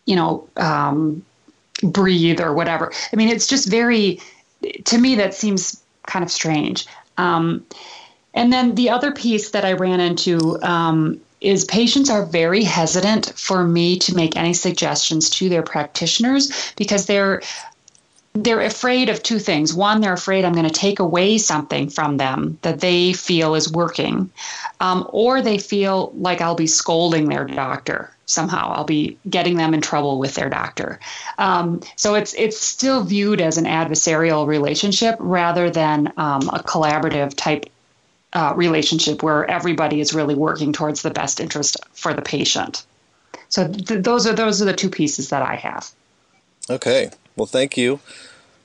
you 0.06 0.16
know, 0.16 0.48
um, 0.56 1.26
breathe 1.82 2.40
or 2.40 2.54
whatever. 2.54 2.94
I 3.12 3.16
mean, 3.16 3.30
it's 3.30 3.48
just 3.48 3.68
very, 3.68 4.22
to 4.86 5.00
me, 5.00 5.16
that 5.16 5.34
seems 5.34 5.84
kind 6.08 6.24
of 6.24 6.32
strange. 6.32 6.88
Um, 7.18 7.66
and 8.34 8.52
then 8.52 8.76
the 8.76 8.90
other 8.90 9.12
piece 9.12 9.52
that 9.52 9.66
I 9.66 9.74
ran 9.74 10.00
into 10.00 10.62
um, 10.62 11.22
is 11.42 11.66
patients 11.66 12.10
are 12.10 12.26
very 12.26 12.64
hesitant 12.64 13.34
for 13.38 13.64
me 13.64 13.98
to 14.00 14.16
make 14.16 14.36
any 14.36 14.54
suggestions 14.54 15.30
to 15.30 15.48
their 15.48 15.64
practitioners 15.64 16.74
because 16.76 17.06
they're 17.06 17.42
they're 18.36 18.62
afraid 18.62 19.08
of 19.10 19.24
two 19.24 19.40
things. 19.40 19.74
One, 19.74 20.02
they're 20.02 20.14
afraid 20.14 20.44
I'm 20.44 20.54
going 20.54 20.68
to 20.68 20.74
take 20.74 21.00
away 21.00 21.38
something 21.38 21.90
from 21.90 22.18
them 22.18 22.60
that 22.64 22.82
they 22.82 23.14
feel 23.14 23.56
is 23.56 23.72
working, 23.72 24.30
um, 24.82 25.08
or 25.10 25.42
they 25.42 25.58
feel 25.58 26.12
like 26.18 26.42
I'll 26.42 26.56
be 26.56 26.68
scolding 26.68 27.30
their 27.30 27.46
doctor 27.46 28.12
somehow. 28.26 28.74
I'll 28.74 28.84
be 28.84 29.18
getting 29.30 29.56
them 29.56 29.74
in 29.74 29.80
trouble 29.80 30.20
with 30.20 30.36
their 30.36 30.50
doctor. 30.50 31.00
Um, 31.38 31.82
so 31.96 32.16
it's 32.16 32.34
it's 32.34 32.60
still 32.60 33.04
viewed 33.04 33.40
as 33.40 33.58
an 33.58 33.66
adversarial 33.66 34.46
relationship 34.46 35.16
rather 35.20 35.70
than 35.70 36.12
um, 36.18 36.50
a 36.50 36.60
collaborative 36.60 37.34
type 37.36 37.68
uh, 38.34 38.54
relationship 38.58 39.24
where 39.24 39.50
everybody 39.50 40.02
is 40.02 40.14
really 40.14 40.36
working 40.36 40.74
towards 40.74 41.04
the 41.04 41.12
best 41.12 41.40
interest 41.40 41.78
for 41.94 42.14
the 42.14 42.22
patient. 42.22 42.86
So 43.48 43.72
th- 43.72 44.04
those 44.04 44.28
are 44.28 44.34
those 44.34 44.62
are 44.62 44.66
the 44.66 44.74
two 44.74 44.90
pieces 44.90 45.30
that 45.30 45.42
I 45.42 45.56
have. 45.56 45.90
Okay. 46.70 47.12
Well, 47.36 47.46
thank 47.46 47.76
you. 47.76 48.00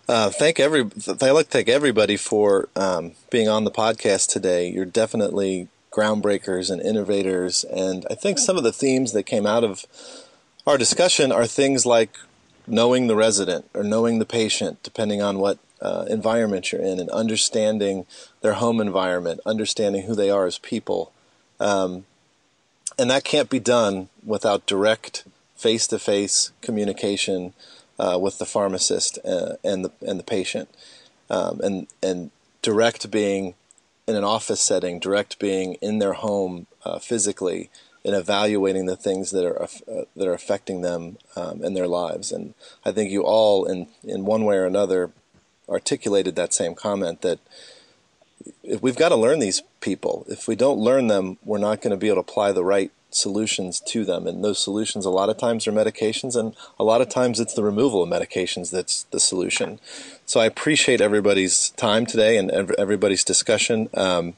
Uh, 0.09 0.31
thank 0.31 0.61
every. 0.61 0.83
I'd 0.83 1.23
like 1.23 1.47
to 1.47 1.51
thank 1.51 1.69
everybody 1.69 2.17
for 2.17 2.69
um, 2.77 3.13
being 3.31 3.49
on 3.49 3.65
the 3.65 3.71
podcast 3.71 4.29
today. 4.29 4.71
You're 4.71 4.85
definitely 4.85 5.69
groundbreakers 5.91 6.71
and 6.71 6.81
innovators, 6.81 7.65
and 7.65 8.07
I 8.09 8.15
think 8.15 8.39
some 8.39 8.57
of 8.57 8.63
the 8.63 8.73
themes 8.73 9.13
that 9.13 9.25
came 9.25 9.45
out 9.45 9.65
of 9.65 9.85
our 10.67 10.79
discussion 10.79 11.33
are 11.33 11.47
things 11.47 11.85
like 11.85 12.17
knowing 12.67 13.09
the 13.09 13.17
resident 13.17 13.69
or 13.75 13.83
knowing 13.83 14.21
the 14.21 14.25
patient, 14.25 14.81
depending 14.85 15.21
on 15.21 15.39
what 15.39 15.59
uh, 15.83 16.05
environment 16.09 16.71
you're 16.71 16.81
in, 16.81 17.01
and 17.01 17.11
understanding 17.11 18.07
their 18.41 18.55
home 18.55 18.81
environment, 18.81 19.41
understanding 19.45 20.05
who 20.05 20.15
they 20.15 20.31
are 20.31 20.47
as 20.47 20.59
people. 20.59 21.13
Um, 21.59 22.05
and 22.97 23.11
that 23.11 23.25
can't 23.25 23.51
be 23.51 23.61
done 23.61 24.11
without 24.25 24.67
direct 24.67 25.25
face 25.57 25.89
to 25.89 25.99
face 25.99 26.53
communication 26.63 27.53
uh, 28.01 28.19
with 28.19 28.39
the 28.39 28.47
pharmacist 28.47 29.19
uh, 29.25 29.57
and 29.63 29.85
the 29.85 29.93
and 30.01 30.19
the 30.19 30.25
patient, 30.25 30.69
um, 31.29 31.61
and 31.63 31.87
and 32.03 32.31
direct 32.63 33.11
being 33.11 33.55
in 34.09 34.17
an 34.17 34.25
office 34.25 34.61
setting, 34.61 34.99
direct 34.99 35.39
being 35.39 35.75
in 35.75 35.99
their 35.99 36.15
home 36.15 36.67
uh, 36.85 36.99
physically, 36.99 37.69
and 38.05 38.15
evaluating 38.15 38.87
the 38.87 38.97
things 38.97 39.31
that 39.33 39.45
are 39.45 39.63
uh, 39.63 40.05
that 40.17 40.27
are 40.27 40.33
affecting 40.35 40.81
them 40.81 41.19
um, 41.37 41.63
in 41.63 41.75
their 41.75 41.87
lives. 41.87 42.33
And 42.33 42.55
I 42.85 42.91
think 42.91 43.11
you 43.11 43.23
all, 43.23 43.67
in 43.67 43.89
in 44.03 44.25
one 44.25 44.45
way 44.45 44.57
or 44.57 44.65
another, 44.65 45.11
articulated 45.69 46.37
that 46.37 46.55
same 46.55 46.75
comment 46.75 47.21
that 47.21 47.39
if 48.65 48.81
we've 48.83 48.97
got 48.97 49.11
to 49.11 49.17
learn 49.17 49.39
these 49.39 49.63
people. 49.81 50.25
If 50.29 50.49
we 50.49 50.57
don't 50.57 50.79
learn 50.79 51.09
them, 51.09 51.37
we're 51.45 51.59
not 51.59 51.83
going 51.83 51.91
to 51.91 51.97
be 51.97 52.09
able 52.09 52.23
to 52.23 52.31
apply 52.31 52.53
the 52.53 52.65
right 52.65 52.91
solutions 53.11 53.81
to 53.81 54.05
them. 54.05 54.27
And 54.27 54.45
those 54.45 54.59
solutions, 54.59 55.05
a 55.05 55.11
lot 55.11 55.29
of 55.29 55.39
times, 55.39 55.67
are 55.67 55.73
medications, 55.73 56.37
and 56.37 56.55
a 56.79 56.85
lot 56.85 57.01
of 57.01 57.09
times 57.09 57.41
it's 57.41 57.55
the 57.55 57.65
removal 57.65 58.03
of 58.03 58.09
medications 58.09 58.71
that's 58.71 59.05
the 59.05 59.21
solution. 59.21 59.81
So 60.27 60.41
I 60.41 60.47
appreciate 60.47 61.01
everybody's 61.01 61.71
time 61.71 62.07
today 62.07 62.37
and 62.37 62.51
everybody's 62.51 63.25
discussion. 63.25 63.89
Um, 63.95 64.35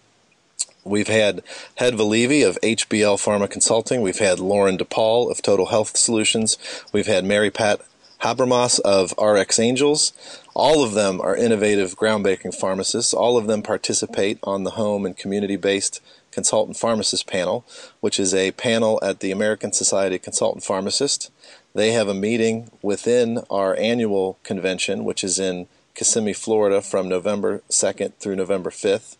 we've 0.85 1.09
had 1.09 1.43
Hed 1.77 1.95
Valivi 1.95 2.47
of 2.47 2.59
HBL 2.63 3.17
Pharma 3.17 3.51
Consulting. 3.51 4.01
We've 4.01 4.19
had 4.19 4.41
Lauren 4.41 4.79
DePaul 4.79 5.31
of 5.31 5.43
Total 5.43 5.67
Health 5.67 5.97
Solutions. 5.97 6.59
We've 6.93 7.07
had 7.07 7.25
Mary 7.25 7.51
Pat 7.51 7.81
Habermas 8.23 8.79
of 8.81 9.13
RX 9.19 9.59
Angels. 9.59 10.13
All 10.55 10.85
of 10.85 10.93
them 10.93 11.21
are 11.21 11.35
innovative, 11.35 11.97
groundbreaking 11.97 12.55
pharmacists. 12.55 13.15
All 13.15 13.39
of 13.39 13.47
them 13.47 13.63
participate 13.63 14.39
on 14.43 14.65
the 14.65 14.73
home 14.73 15.07
and 15.07 15.17
community 15.17 15.57
based 15.57 16.01
Consultant 16.31 16.77
Pharmacist 16.77 17.27
Panel, 17.27 17.65
which 18.01 18.19
is 18.19 18.35
a 18.35 18.53
panel 18.53 18.99
at 19.03 19.21
the 19.21 19.31
American 19.31 19.73
Society 19.73 20.17
of 20.17 20.23
Consultant 20.23 20.65
Pharmacists. 20.65 21.31
They 21.75 21.93
have 21.93 22.09
a 22.09 22.15
meeting 22.15 22.71
within 22.83 23.41
our 23.51 23.77
annual 23.77 24.39
convention, 24.43 25.05
which 25.05 25.25
is 25.25 25.39
in 25.39 25.69
Kissimmee, 25.95 26.33
Florida, 26.33 26.83
from 26.83 27.09
November 27.09 27.63
2nd 27.71 28.15
through 28.17 28.37
November 28.37 28.71
5th. 28.71 29.17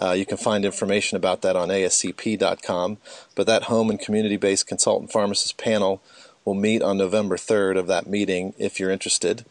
Uh, 0.00 0.12
you 0.12 0.26
can 0.26 0.36
find 0.36 0.64
information 0.64 1.16
about 1.16 1.42
that 1.42 1.56
on 1.56 1.68
ascp.com. 1.68 2.98
But 3.34 3.46
that 3.46 3.64
home 3.64 3.90
and 3.90 4.00
community 4.00 4.36
based 4.36 4.66
consultant 4.66 5.10
pharmacist 5.10 5.56
panel 5.56 6.02
will 6.44 6.54
meet 6.54 6.82
on 6.82 6.98
November 6.98 7.36
3rd 7.36 7.78
of 7.78 7.86
that 7.88 8.06
meeting 8.06 8.54
if 8.58 8.78
you're 8.78 8.90
interested. 8.90 9.44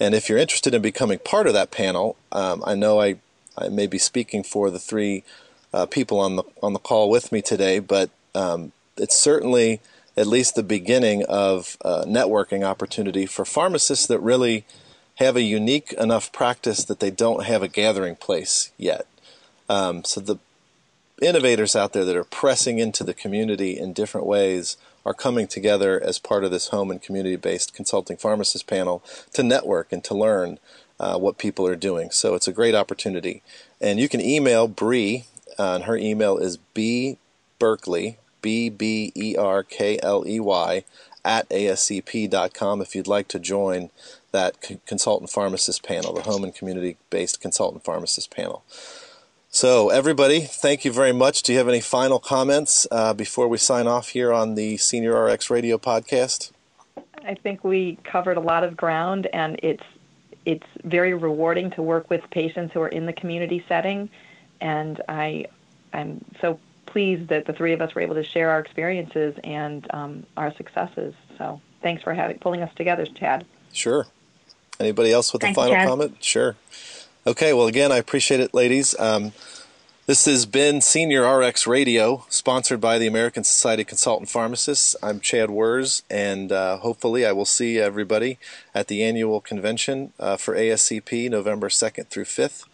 And 0.00 0.14
if 0.14 0.28
you're 0.28 0.38
interested 0.38 0.74
in 0.74 0.82
becoming 0.82 1.18
part 1.18 1.46
of 1.46 1.54
that 1.54 1.70
panel, 1.70 2.16
um, 2.30 2.62
I 2.66 2.74
know 2.74 3.00
I, 3.00 3.16
I 3.56 3.68
may 3.68 3.86
be 3.86 3.98
speaking 3.98 4.42
for 4.42 4.70
the 4.70 4.78
three 4.78 5.24
uh, 5.72 5.86
people 5.86 6.20
on 6.20 6.36
the 6.36 6.44
on 6.62 6.72
the 6.72 6.78
call 6.78 7.10
with 7.10 7.30
me 7.32 7.42
today, 7.42 7.78
but 7.78 8.10
um, 8.34 8.72
it's 8.96 9.16
certainly 9.16 9.80
at 10.16 10.26
least 10.26 10.54
the 10.54 10.62
beginning 10.62 11.24
of 11.26 11.76
a 11.82 12.04
networking 12.04 12.64
opportunity 12.64 13.26
for 13.26 13.44
pharmacists 13.44 14.06
that 14.06 14.18
really 14.20 14.64
have 15.16 15.36
a 15.36 15.42
unique 15.42 15.92
enough 15.94 16.32
practice 16.32 16.84
that 16.84 17.00
they 17.00 17.10
don't 17.10 17.44
have 17.44 17.62
a 17.62 17.68
gathering 17.68 18.16
place 18.16 18.70
yet. 18.76 19.06
Um, 19.68 20.04
so 20.04 20.20
the 20.20 20.38
innovators 21.20 21.76
out 21.76 21.92
there 21.92 22.04
that 22.04 22.16
are 22.16 22.24
pressing 22.24 22.78
into 22.78 23.04
the 23.04 23.14
community 23.14 23.78
in 23.78 23.92
different 23.92 24.26
ways 24.26 24.76
are 25.04 25.14
coming 25.14 25.46
together 25.46 26.00
as 26.02 26.18
part 26.18 26.44
of 26.44 26.50
this 26.50 26.68
home 26.68 26.90
and 26.90 27.02
community 27.02 27.36
based 27.36 27.74
consulting 27.74 28.16
pharmacist 28.16 28.66
panel 28.66 29.02
to 29.32 29.42
network 29.42 29.92
and 29.92 30.04
to 30.04 30.14
learn 30.14 30.58
uh, 31.00 31.18
what 31.18 31.38
people 31.38 31.66
are 31.66 31.76
doing. 31.76 32.10
So 32.10 32.34
it's 32.34 32.48
a 32.48 32.52
great 32.52 32.74
opportunity. 32.74 33.42
And 33.80 34.00
you 34.00 34.08
can 34.08 34.20
email 34.20 34.68
Bree 34.68 35.24
uh, 35.58 35.74
and 35.74 35.84
her 35.84 35.96
email 35.96 36.38
is 36.38 36.56
b 36.74 37.18
berkley 37.58 38.18
b 38.40 38.68
b 38.68 39.12
e 39.14 39.36
r 39.36 39.62
k 39.62 39.98
l 40.02 40.24
e 40.26 40.38
y 40.40 40.84
at 41.24 41.48
ascp.com 41.50 42.80
if 42.80 42.94
you'd 42.94 43.06
like 43.06 43.28
to 43.28 43.38
join 43.38 43.90
that 44.30 44.60
consultant 44.86 45.30
pharmacist 45.30 45.82
panel, 45.82 46.12
the 46.12 46.22
home 46.22 46.44
and 46.44 46.54
community 46.54 46.96
based 47.10 47.40
consultant 47.40 47.84
pharmacist 47.84 48.30
panel. 48.30 48.62
So, 49.50 49.88
everybody, 49.88 50.40
thank 50.40 50.84
you 50.84 50.92
very 50.92 51.12
much. 51.12 51.42
Do 51.42 51.52
you 51.52 51.58
have 51.58 51.68
any 51.68 51.80
final 51.80 52.18
comments 52.18 52.86
uh, 52.90 53.14
before 53.14 53.48
we 53.48 53.58
sign 53.58 53.86
off 53.86 54.10
here 54.10 54.32
on 54.32 54.54
the 54.54 54.76
Senior 54.76 55.24
RX 55.24 55.50
Radio 55.50 55.78
podcast? 55.78 56.52
I 57.24 57.34
think 57.34 57.64
we 57.64 57.98
covered 58.04 58.36
a 58.36 58.40
lot 58.40 58.62
of 58.62 58.76
ground, 58.76 59.26
and 59.32 59.58
it's 59.62 59.82
it's 60.44 60.66
very 60.84 61.14
rewarding 61.14 61.70
to 61.72 61.82
work 61.82 62.08
with 62.08 62.22
patients 62.30 62.72
who 62.72 62.80
are 62.80 62.88
in 62.88 63.06
the 63.06 63.12
community 63.12 63.64
setting 63.68 64.08
and 64.60 65.00
I 65.08 65.46
I'm 65.92 66.24
so 66.40 66.58
pleased 66.86 67.28
that 67.28 67.46
the 67.46 67.52
three 67.52 67.72
of 67.72 67.80
us 67.80 67.94
were 67.94 68.00
able 68.00 68.14
to 68.14 68.24
share 68.24 68.50
our 68.50 68.60
experiences 68.60 69.34
and 69.44 69.86
um, 69.92 70.26
our 70.36 70.54
successes. 70.54 71.14
So 71.36 71.60
thanks 71.82 72.02
for 72.02 72.14
having 72.14 72.38
pulling 72.38 72.62
us 72.62 72.72
together, 72.74 73.06
Chad. 73.06 73.46
Sure. 73.72 74.06
Anybody 74.80 75.12
else 75.12 75.32
with 75.32 75.42
Thanks, 75.42 75.56
a 75.56 75.60
final 75.60 75.74
Chad. 75.74 75.88
comment? 75.88 76.16
Sure. 76.22 76.56
Okay. 77.28 77.52
Well, 77.52 77.66
again, 77.66 77.92
I 77.92 77.98
appreciate 77.98 78.40
it, 78.40 78.54
ladies. 78.54 78.98
Um, 78.98 79.32
this 80.06 80.24
has 80.24 80.46
been 80.46 80.80
Senior 80.80 81.30
RX 81.30 81.66
Radio, 81.66 82.24
sponsored 82.30 82.80
by 82.80 82.96
the 82.96 83.06
American 83.06 83.44
Society 83.44 83.82
of 83.82 83.88
Consultant 83.88 84.30
Pharmacists. 84.30 84.96
I'm 85.02 85.20
Chad 85.20 85.50
Worz, 85.50 86.04
and 86.08 86.50
uh, 86.50 86.78
hopefully 86.78 87.26
I 87.26 87.32
will 87.32 87.44
see 87.44 87.78
everybody 87.78 88.38
at 88.74 88.88
the 88.88 89.04
annual 89.04 89.42
convention 89.42 90.14
uh, 90.18 90.38
for 90.38 90.56
ASCP 90.56 91.28
November 91.28 91.68
2nd 91.68 92.08
through 92.08 92.24
5th. 92.24 92.64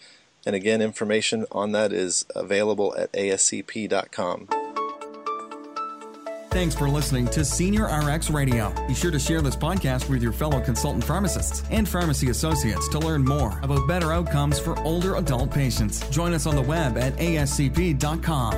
And 0.47 0.55
again, 0.55 0.81
information 0.81 1.47
on 1.51 1.73
that 1.73 1.93
is 1.93 2.25
available 2.37 2.95
at 2.97 3.13
ascp.com. 3.13 4.64
Thanks 6.55 6.77
for 6.77 6.89
listening 6.89 7.27
to 7.31 7.45
Senior 7.45 7.87
RX 7.87 8.31
Radio. 8.31 8.73
Be 8.87 8.95
sure 8.95 9.11
to 9.11 9.19
share 9.19 9.43
this 9.43 9.57
podcast 9.57 10.09
with 10.09 10.23
your 10.23 10.31
fellow 10.31 10.61
consultant 10.61 11.03
pharmacists 11.03 11.65
and 11.73 11.87
pharmacy 11.87 12.31
associates 12.31 12.89
to 12.91 13.01
learn 13.01 13.25
more 13.25 13.59
about 13.65 13.89
better 13.89 14.13
outcomes 14.13 14.61
for 14.61 14.79
older 14.83 15.17
adult 15.17 15.51
patients. 15.51 16.09
Join 16.11 16.33
us 16.33 16.47
on 16.47 16.55
the 16.55 16.63
web 16.63 16.97
at 16.97 17.17
ascp.com. 17.17 18.55